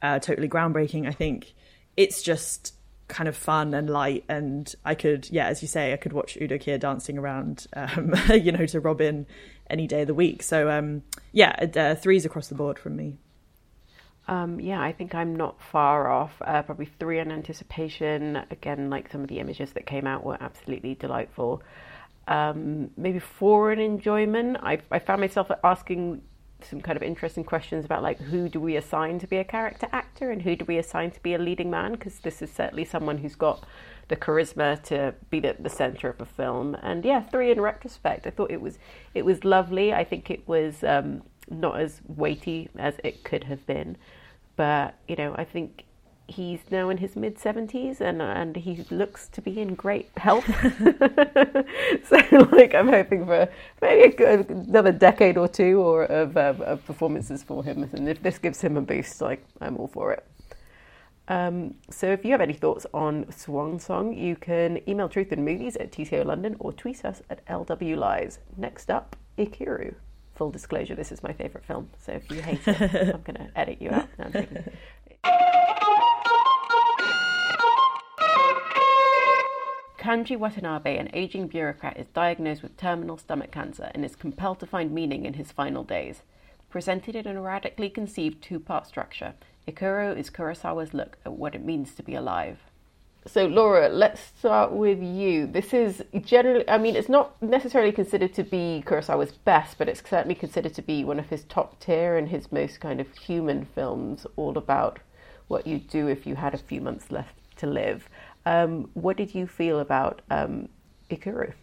[0.01, 1.07] uh, totally groundbreaking.
[1.07, 1.53] I think.
[1.95, 2.73] It's just
[3.07, 6.37] kind of fun and light and I could yeah as you say I could watch
[6.41, 9.25] Udo Kier dancing around um, you know to Robyn
[9.69, 10.43] any day of the week.
[10.43, 13.17] So um, yeah uh, threes across the board from me.
[14.27, 16.33] Um, yeah I think I'm not far off.
[16.41, 18.43] Uh, probably three in anticipation.
[18.51, 21.63] Again like some of the images that came out were absolutely delightful.
[22.27, 24.57] Um, maybe four in enjoyment.
[24.61, 26.21] I, I found myself asking
[26.61, 29.87] some kind of interesting questions about like who do we assign to be a character
[29.91, 31.93] actor and who do we assign to be a leading man?
[31.93, 33.65] Because this is certainly someone who's got
[34.07, 36.75] the charisma to be at the center of a film.
[36.81, 38.25] And yeah three in retrospect.
[38.27, 38.79] I thought it was
[39.13, 39.93] it was lovely.
[39.93, 43.97] I think it was um, not as weighty as it could have been.
[44.55, 45.83] But you know i think
[46.27, 50.45] he's now in his mid 70s and and he looks to be in great health.
[52.09, 52.17] so
[52.51, 53.47] like I'm hoping for
[53.81, 58.37] maybe another decade or two or of, um, of performances for him and if this
[58.37, 60.25] gives him a boost like I'm all for it.
[61.29, 65.43] Um, so if you have any thoughts on Swan Song, you can email Truth and
[65.43, 68.39] Movies at TCO London or tweet us at LW Lies.
[68.55, 69.95] Next up, Ikiru.
[70.35, 73.49] Full disclosure, this is my favourite film, so if you hate it, I'm going to
[73.55, 74.07] edit you out.
[74.19, 74.45] No,
[79.97, 84.67] Kanji Watanabe, an aging bureaucrat, is diagnosed with terminal stomach cancer and is compelled to
[84.67, 86.21] find meaning in his final days.
[86.69, 89.33] Presented in an erratically conceived two part structure,
[89.67, 92.59] Ikiru is Kurosawa's look at what it means to be alive.
[93.25, 95.47] So, Laura, let's start with you.
[95.47, 100.07] This is generally, I mean, it's not necessarily considered to be Kurosawa's best, but it's
[100.07, 103.65] certainly considered to be one of his top tier and his most kind of human
[103.65, 104.99] films, all about
[105.47, 108.07] what you'd do if you had a few months left to live.
[108.47, 110.69] Um, what did you feel about um,
[111.11, 111.53] Ikiru?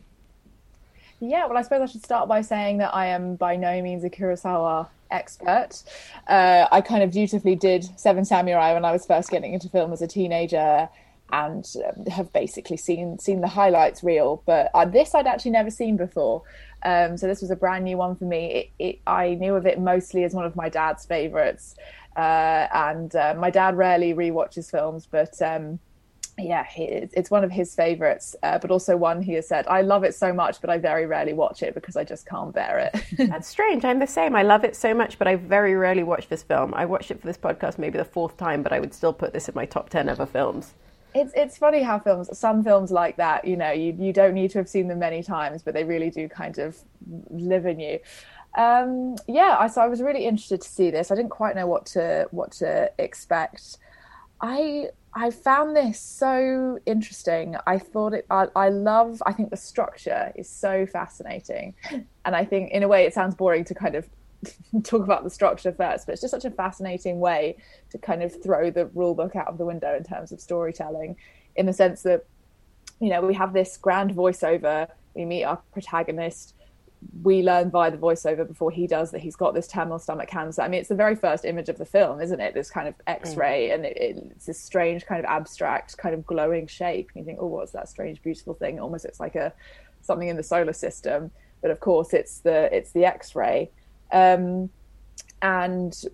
[1.18, 4.04] Yeah, well, I suppose I should start by saying that I am by no means
[4.04, 5.82] a Kurosawa expert.
[6.26, 9.94] Uh, I kind of dutifully did Seven Samurai when I was first getting into film
[9.94, 10.90] as a teenager,
[11.32, 14.42] and um, have basically seen seen the highlights reel.
[14.44, 16.42] But uh, this I'd actually never seen before,
[16.82, 18.46] um, so this was a brand new one for me.
[18.78, 21.76] It, it, I knew of it mostly as one of my dad's favourites,
[22.14, 25.78] uh, and uh, my dad rarely re-watches films, but um,
[26.38, 29.82] yeah, he, it's one of his favorites, uh, but also one he has said, I
[29.82, 32.78] love it so much, but I very rarely watch it because I just can't bear
[32.78, 33.04] it.
[33.28, 33.84] That's strange.
[33.84, 34.34] I'm the same.
[34.34, 36.74] I love it so much, but I very rarely watch this film.
[36.74, 39.32] I watched it for this podcast maybe the fourth time, but I would still put
[39.32, 40.74] this in my top 10 ever films.
[41.14, 44.50] It's, it's funny how films, some films like that, you know, you, you don't need
[44.50, 46.76] to have seen them many times, but they really do kind of
[47.30, 48.00] live in you.
[48.56, 51.12] Um, yeah, I, so I was really interested to see this.
[51.12, 53.78] I didn't quite know what to, what to expect.
[54.40, 57.56] I I found this so interesting.
[57.66, 58.26] I thought it.
[58.30, 59.22] I, I, love.
[59.24, 61.74] I think the structure is so fascinating,
[62.24, 64.08] and I think in a way it sounds boring to kind of
[64.82, 67.56] talk about the structure first, but it's just such a fascinating way
[67.90, 71.16] to kind of throw the rule book out of the window in terms of storytelling,
[71.54, 72.24] in the sense that
[73.00, 74.88] you know we have this grand voiceover.
[75.14, 76.54] We meet our protagonist
[77.22, 80.62] we learn via the voiceover before he does that he's got this terminal stomach cancer.
[80.62, 82.54] I mean, it's the very first image of the film, isn't it?
[82.54, 83.74] This kind of X-ray, mm.
[83.74, 87.10] and it, it, it's this strange kind of abstract, kind of glowing shape.
[87.14, 88.80] And you think, oh, what's that strange, beautiful thing?
[88.80, 89.52] Almost, it's like a
[90.02, 91.30] something in the solar system,
[91.62, 93.70] but of course, it's the it's the X-ray.
[94.12, 94.70] Um,
[95.42, 96.04] and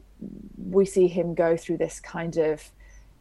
[0.59, 2.63] we see him go through this kind of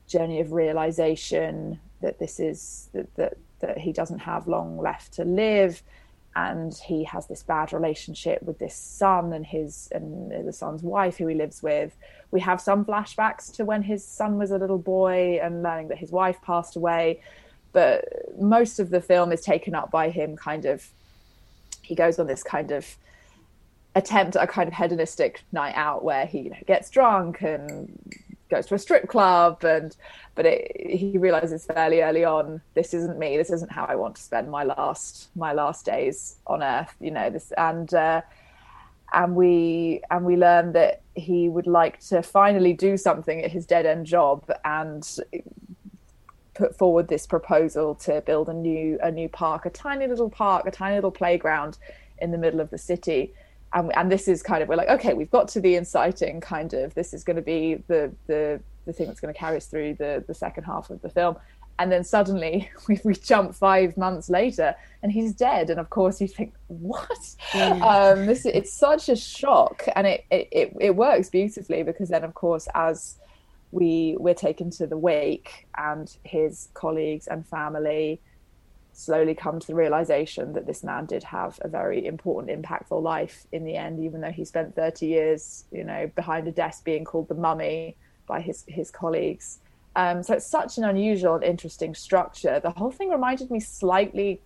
[0.07, 5.24] journey of realization that this is that that, that he doesn't have long left to
[5.24, 5.84] live
[6.47, 11.17] and he has this bad relationship with this son and his and the son's wife
[11.17, 11.95] who he lives with.
[12.31, 15.97] We have some flashbacks to when his son was a little boy and learning that
[15.97, 17.21] his wife passed away
[17.71, 18.05] but
[18.39, 20.87] most of the film is taken up by him kind of
[21.81, 22.97] he goes on this kind of
[23.95, 27.99] attempt at a kind of hedonistic night out where he you know, gets drunk and
[28.50, 29.95] goes to a strip club and
[30.36, 34.16] but it, he realizes fairly early on this isn't me this isn't how i want
[34.16, 38.22] to spend my last my last days on earth you know this and uh,
[39.14, 43.66] and we and we learn that he would like to finally do something at his
[43.66, 45.20] dead end job and
[46.54, 50.66] put forward this proposal to build a new a new park a tiny little park
[50.66, 51.78] a tiny little playground
[52.20, 53.34] in the middle of the city
[53.74, 56.74] and, and this is kind of we're like okay we've got to the inciting kind
[56.74, 58.59] of this is going to be the the
[58.89, 61.38] the thing that's going to carry us through the the second half of the film.
[61.78, 65.70] And then suddenly we, we jump five months later and he's dead.
[65.70, 67.36] And of course you think what?
[67.53, 69.88] Um, this it's such a shock.
[69.95, 73.17] And it, it it works beautifully because then of course as
[73.72, 78.20] we we're taken to the wake and his colleagues and family
[79.00, 83.45] slowly come to the realization that this man did have a very important, impactful life
[83.52, 87.06] in the end, even though he spent 30 years, you know, behind a desk being
[87.06, 87.95] called the mummy
[88.28, 89.60] by his, his colleagues.
[89.95, 92.60] Um, so it's such an unusual and interesting structure.
[92.60, 94.41] The whole thing reminded me slightly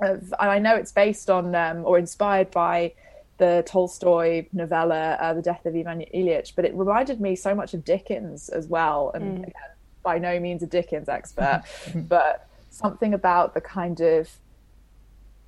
[0.00, 2.92] of, I know it's based on um, or inspired by
[3.38, 7.74] the Tolstoy novella, uh, The Death of Ivan Ilyich, but it reminded me so much
[7.74, 9.10] of Dickens as well.
[9.14, 9.42] And mm.
[9.42, 9.70] again,
[10.02, 11.62] by no means a Dickens expert,
[11.94, 12.49] but
[12.80, 14.28] something about the kind of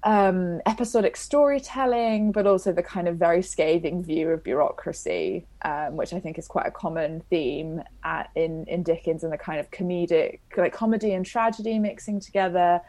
[0.05, 6.13] um, episodic storytelling, but also the kind of very scathing view of bureaucracy, um, which
[6.13, 9.71] I think is quite a common theme at, in in Dickens, and the kind of
[9.71, 12.81] comedic, like comedy and tragedy mixing together.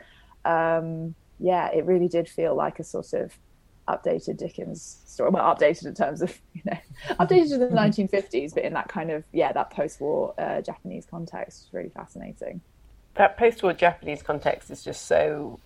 [0.45, 3.37] Um, yeah, it really did feel like a sort of
[3.87, 5.29] updated Dickens story.
[5.29, 6.77] Well, updated in terms of you know,
[7.19, 11.69] updated in the 1950s, but in that kind of yeah, that post-war uh, Japanese context,
[11.73, 12.61] really fascinating
[13.15, 15.59] that post-war Japanese context is just so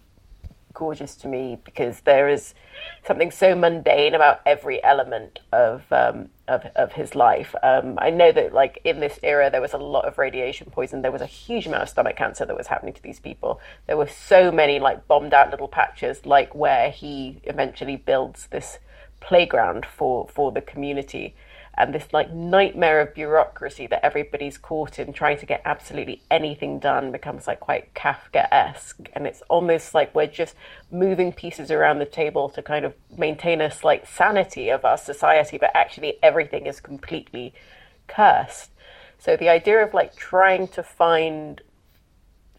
[0.77, 2.53] gorgeous to me because there is
[3.03, 7.55] something so mundane about every element of um, of, of his life.
[7.63, 11.01] Um, I know that like in this era there was a lot of radiation poison.
[11.01, 13.59] There was a huge amount of stomach cancer that was happening to these people.
[13.87, 18.77] There were so many like bombed out little patches, like where he eventually builds this
[19.19, 21.35] playground for for the community
[21.77, 26.79] and this like nightmare of bureaucracy that everybody's caught in trying to get absolutely anything
[26.79, 29.09] done becomes like quite Kafka-esque.
[29.13, 30.55] And it's almost like we're just
[30.89, 35.57] moving pieces around the table to kind of maintain a slight sanity of our society
[35.57, 37.53] but actually everything is completely
[38.07, 38.71] cursed.
[39.19, 41.61] So the idea of like trying to find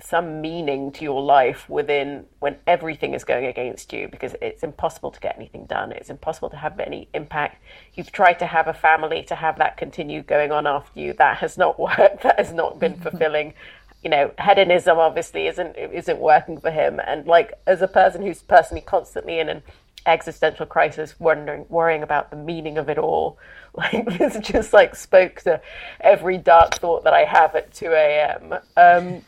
[0.00, 5.10] some meaning to your life within when everything is going against you because it's impossible
[5.10, 5.92] to get anything done.
[5.92, 7.62] It's impossible to have any impact.
[7.94, 11.12] You've tried to have a family to have that continue going on after you.
[11.14, 12.22] That has not worked.
[12.22, 13.54] That has not been fulfilling.
[14.02, 17.00] You know, hedonism obviously isn't isn't working for him.
[17.04, 19.62] And like as a person who's personally constantly in an
[20.06, 23.38] existential crisis, wondering, worrying about the meaning of it all.
[23.74, 25.60] Like this just like spoke to
[26.00, 28.54] every dark thought that I have at two a.m.
[28.76, 29.22] Um,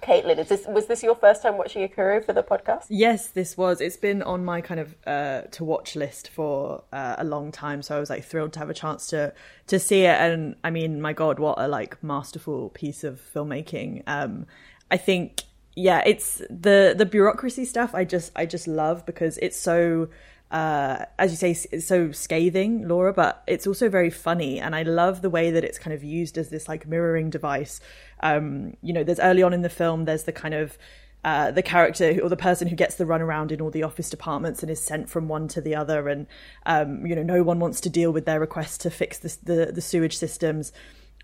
[0.00, 2.86] Caitlin, is this was this your first time watching Ikiru for the podcast?
[2.88, 3.80] Yes, this was.
[3.80, 7.82] It's been on my kind of uh, to watch list for uh, a long time,
[7.82, 9.32] so I was like thrilled to have a chance to
[9.68, 10.16] to see it.
[10.20, 14.02] And I mean, my God, what a like masterful piece of filmmaking.
[14.06, 14.46] Um,
[14.90, 15.44] I think,
[15.76, 17.94] yeah, it's the the bureaucracy stuff.
[17.94, 20.08] I just I just love because it's so
[20.50, 24.58] uh, as you say, so scathing, Laura, but it's also very funny.
[24.58, 27.80] And I love the way that it's kind of used as this like mirroring device.
[28.20, 30.78] Um, you know, there's early on in the film, there's the kind of
[31.24, 34.62] uh, the character or the person who gets the runaround in all the office departments
[34.62, 36.26] and is sent from one to the other, and
[36.64, 39.72] um, you know, no one wants to deal with their request to fix the, the,
[39.72, 40.72] the sewage systems.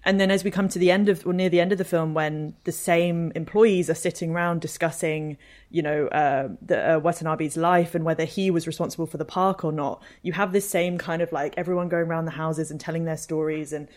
[0.07, 1.85] And then as we come to the end of, or near the end of the
[1.85, 5.39] film, when the same employees are sitting around discussing,
[5.71, 9.65] you know, uh, the, uh, Watanabe's life and whether he was responsible for the park
[9.65, 12.79] or not, you have this same kind of like everyone going around the houses and
[12.79, 13.73] telling their stories.
[13.73, 13.89] And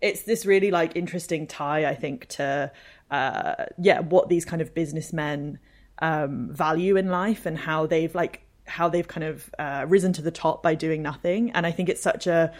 [0.00, 2.70] it's this really like interesting tie, I think, to,
[3.10, 5.58] uh, yeah, what these kind of businessmen
[6.00, 10.22] um, value in life and how they've like, how they've kind of uh, risen to
[10.22, 11.50] the top by doing nothing.
[11.50, 12.52] And I think it's such a,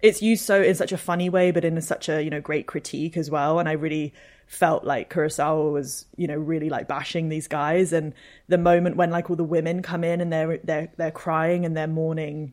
[0.00, 2.66] it's used so in such a funny way, but in such a you know great
[2.66, 3.58] critique as well.
[3.58, 4.12] And I really
[4.46, 7.92] felt like Kurosawa was you know really like bashing these guys.
[7.92, 8.14] And
[8.48, 11.76] the moment when like all the women come in and they're they're they're crying and
[11.76, 12.52] they're mourning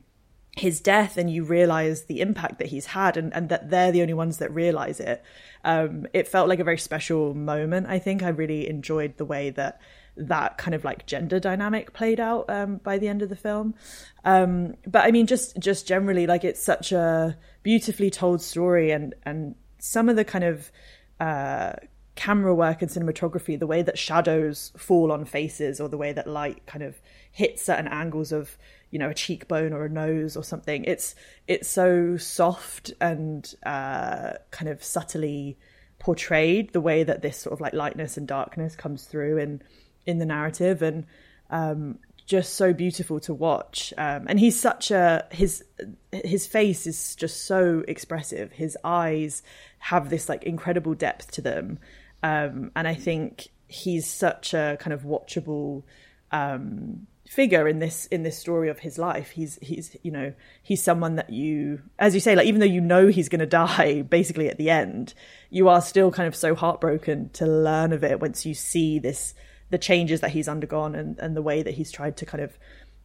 [0.57, 4.01] his death, and you realize the impact that he's had, and and that they're the
[4.01, 5.23] only ones that realize it.
[5.63, 7.87] Um, it felt like a very special moment.
[7.87, 9.81] I think I really enjoyed the way that
[10.17, 13.75] that kind of like gender dynamic played out um, by the end of the film.
[14.23, 19.13] Um, but I mean, just just generally, like it's such a beautifully told story, and
[19.23, 20.71] and some of the kind of
[21.19, 21.73] uh,
[22.15, 26.27] camera work and cinematography, the way that shadows fall on faces, or the way that
[26.27, 26.95] light kind of
[27.31, 28.57] hits certain angles of
[28.91, 30.83] you know a cheekbone or a nose or something.
[30.85, 31.15] It's
[31.47, 35.57] it's so soft and uh, kind of subtly
[35.99, 39.61] portrayed the way that this sort of like lightness and darkness comes through in
[40.05, 41.05] in the narrative and
[41.49, 43.93] um, just so beautiful to watch.
[43.97, 45.63] Um, and he's such a his
[46.11, 48.51] his face is just so expressive.
[48.51, 49.43] His eyes
[49.79, 51.79] have this like incredible depth to them,
[52.23, 55.83] um, and I think he's such a kind of watchable
[56.31, 59.31] um, figure in this in this story of his life.
[59.31, 60.33] He's he's you know
[60.63, 63.45] he's someone that you, as you say, like even though you know he's going to
[63.45, 65.13] die basically at the end,
[65.51, 69.35] you are still kind of so heartbroken to learn of it once you see this
[69.69, 72.57] the changes that he's undergone and, and the way that he's tried to kind of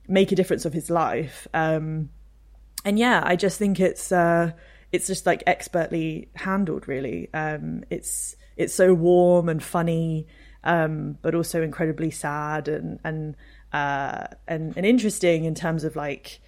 [0.09, 1.49] make a difference of his life.
[1.55, 2.11] Um,
[2.85, 4.53] and yeah, I just think it's uh,
[4.93, 6.89] it's just like expertly handled.
[6.89, 10.27] Really, um, it's it's so warm and funny,
[10.65, 13.37] um, but also incredibly sad and and
[13.73, 16.41] uh, and and interesting in terms of like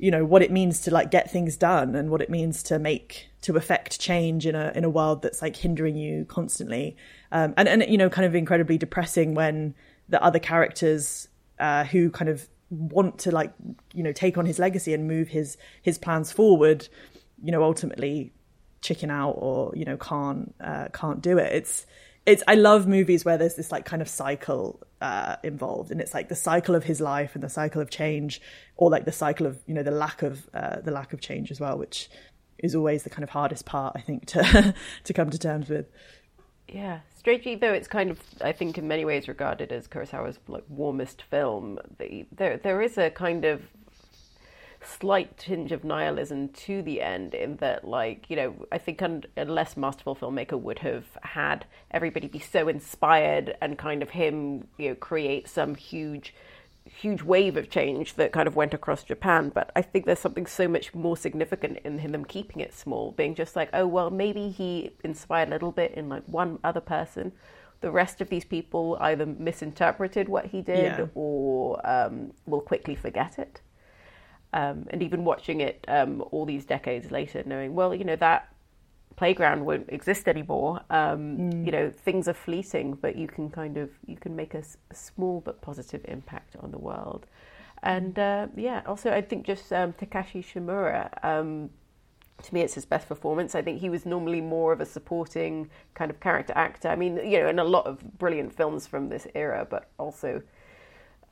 [0.00, 2.78] you know what it means to like get things done and what it means to
[2.78, 6.96] make to affect change in a in a world that's like hindering you constantly.
[7.30, 9.74] Um, and and you know kind of incredibly depressing when
[10.08, 11.28] the other characters
[11.58, 13.52] uh, who kind of want to like
[13.92, 16.88] you know take on his legacy and move his his plans forward
[17.42, 18.32] you know ultimately
[18.80, 21.52] chicken out or you know can't uh, can't do it.
[21.52, 21.86] It's
[22.30, 26.14] it's I love movies where there's this like kind of cycle uh, involved, and it's
[26.14, 28.40] like the cycle of his life and the cycle of change,
[28.76, 31.50] or like the cycle of you know the lack of uh, the lack of change
[31.50, 32.08] as well, which
[32.58, 34.74] is always the kind of hardest part I think to
[35.04, 35.86] to come to terms with.
[36.68, 40.64] Yeah, strangely though, it's kind of I think in many ways regarded as Kurosawa's like
[40.68, 41.78] warmest film.
[41.98, 43.62] The, there there is a kind of
[44.82, 49.44] slight tinge of nihilism to the end in that like you know i think a
[49.44, 54.88] less masterful filmmaker would have had everybody be so inspired and kind of him you
[54.88, 56.34] know create some huge
[56.86, 59.50] huge wave of change that kind of went across japan.
[59.50, 63.12] But i think there's something so much more significant in him them keeping it small
[63.12, 66.80] being just like oh well maybe he inspired a little bit in like one other
[66.80, 67.32] person.
[67.82, 71.06] The rest of these people either misinterpreted what he did yeah.
[71.14, 73.62] or um, will quickly forget it
[74.52, 78.48] um, and even watching it um, all these decades later, knowing, well, you know, that
[79.16, 80.80] playground won't exist anymore.
[80.90, 81.66] Um, mm.
[81.66, 84.94] You know, things are fleeting, but you can kind of you can make a, a
[84.94, 87.26] small but positive impact on the world.
[87.82, 91.10] And uh, yeah, also I think just um, Takashi Shimura.
[91.24, 91.70] Um,
[92.42, 93.54] to me, it's his best performance.
[93.54, 96.88] I think he was normally more of a supporting kind of character actor.
[96.88, 100.40] I mean, you know, in a lot of brilliant films from this era, but also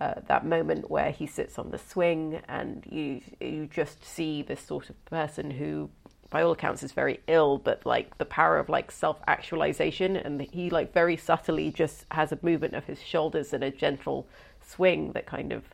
[0.00, 4.60] uh, that moment where he sits on the swing and you you just see this
[4.60, 5.90] sort of person who
[6.30, 10.40] by all accounts is very ill but like the power of like self actualization and
[10.40, 14.26] he like very subtly just has a movement of his shoulders and a gentle
[14.64, 15.64] swing that kind of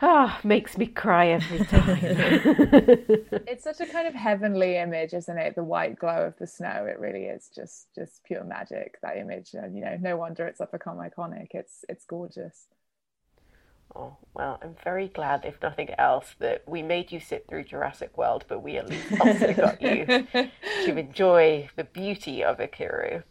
[0.00, 2.00] ah makes me cry every time.
[3.46, 5.54] It's such a kind of heavenly image isn't it?
[5.54, 6.86] The white glow of the snow.
[6.90, 9.54] It really is just just pure magic that image.
[9.54, 11.48] And you know no wonder it's become iconic.
[11.52, 12.66] It's it's gorgeous
[13.94, 18.16] Oh, well, I'm very glad, if nothing else, that we made you sit through Jurassic
[18.16, 23.22] World, but we at least also got you to enjoy the beauty of Ikiru.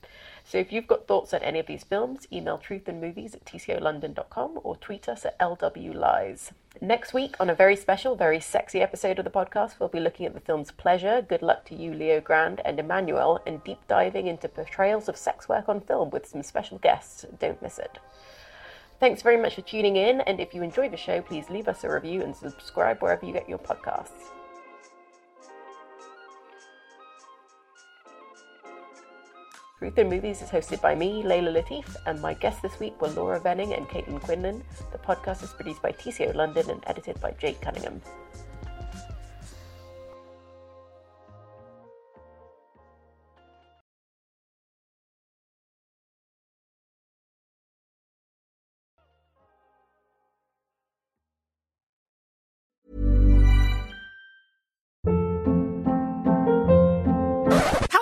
[0.43, 4.75] So if you've got thoughts on any of these films, email truthandmovies at tcolondon.com or
[4.75, 6.51] tweet us at lwlies.
[6.79, 10.25] Next week, on a very special, very sexy episode of the podcast, we'll be looking
[10.25, 14.27] at the films Pleasure, Good Luck to You, Leo Grande, and Emmanuelle, and deep diving
[14.27, 17.25] into portrayals of sex work on film with some special guests.
[17.39, 17.99] Don't miss it.
[19.01, 21.83] Thanks very much for tuning in, and if you enjoy the show, please leave us
[21.83, 24.29] a review and subscribe wherever you get your podcasts.
[29.79, 33.07] Truth and Movies is hosted by me, Leila Latif, and my guests this week were
[33.07, 34.63] Laura Venning and Caitlin Quinlan.
[34.91, 38.03] The podcast is produced by TCO London and edited by Jake Cunningham.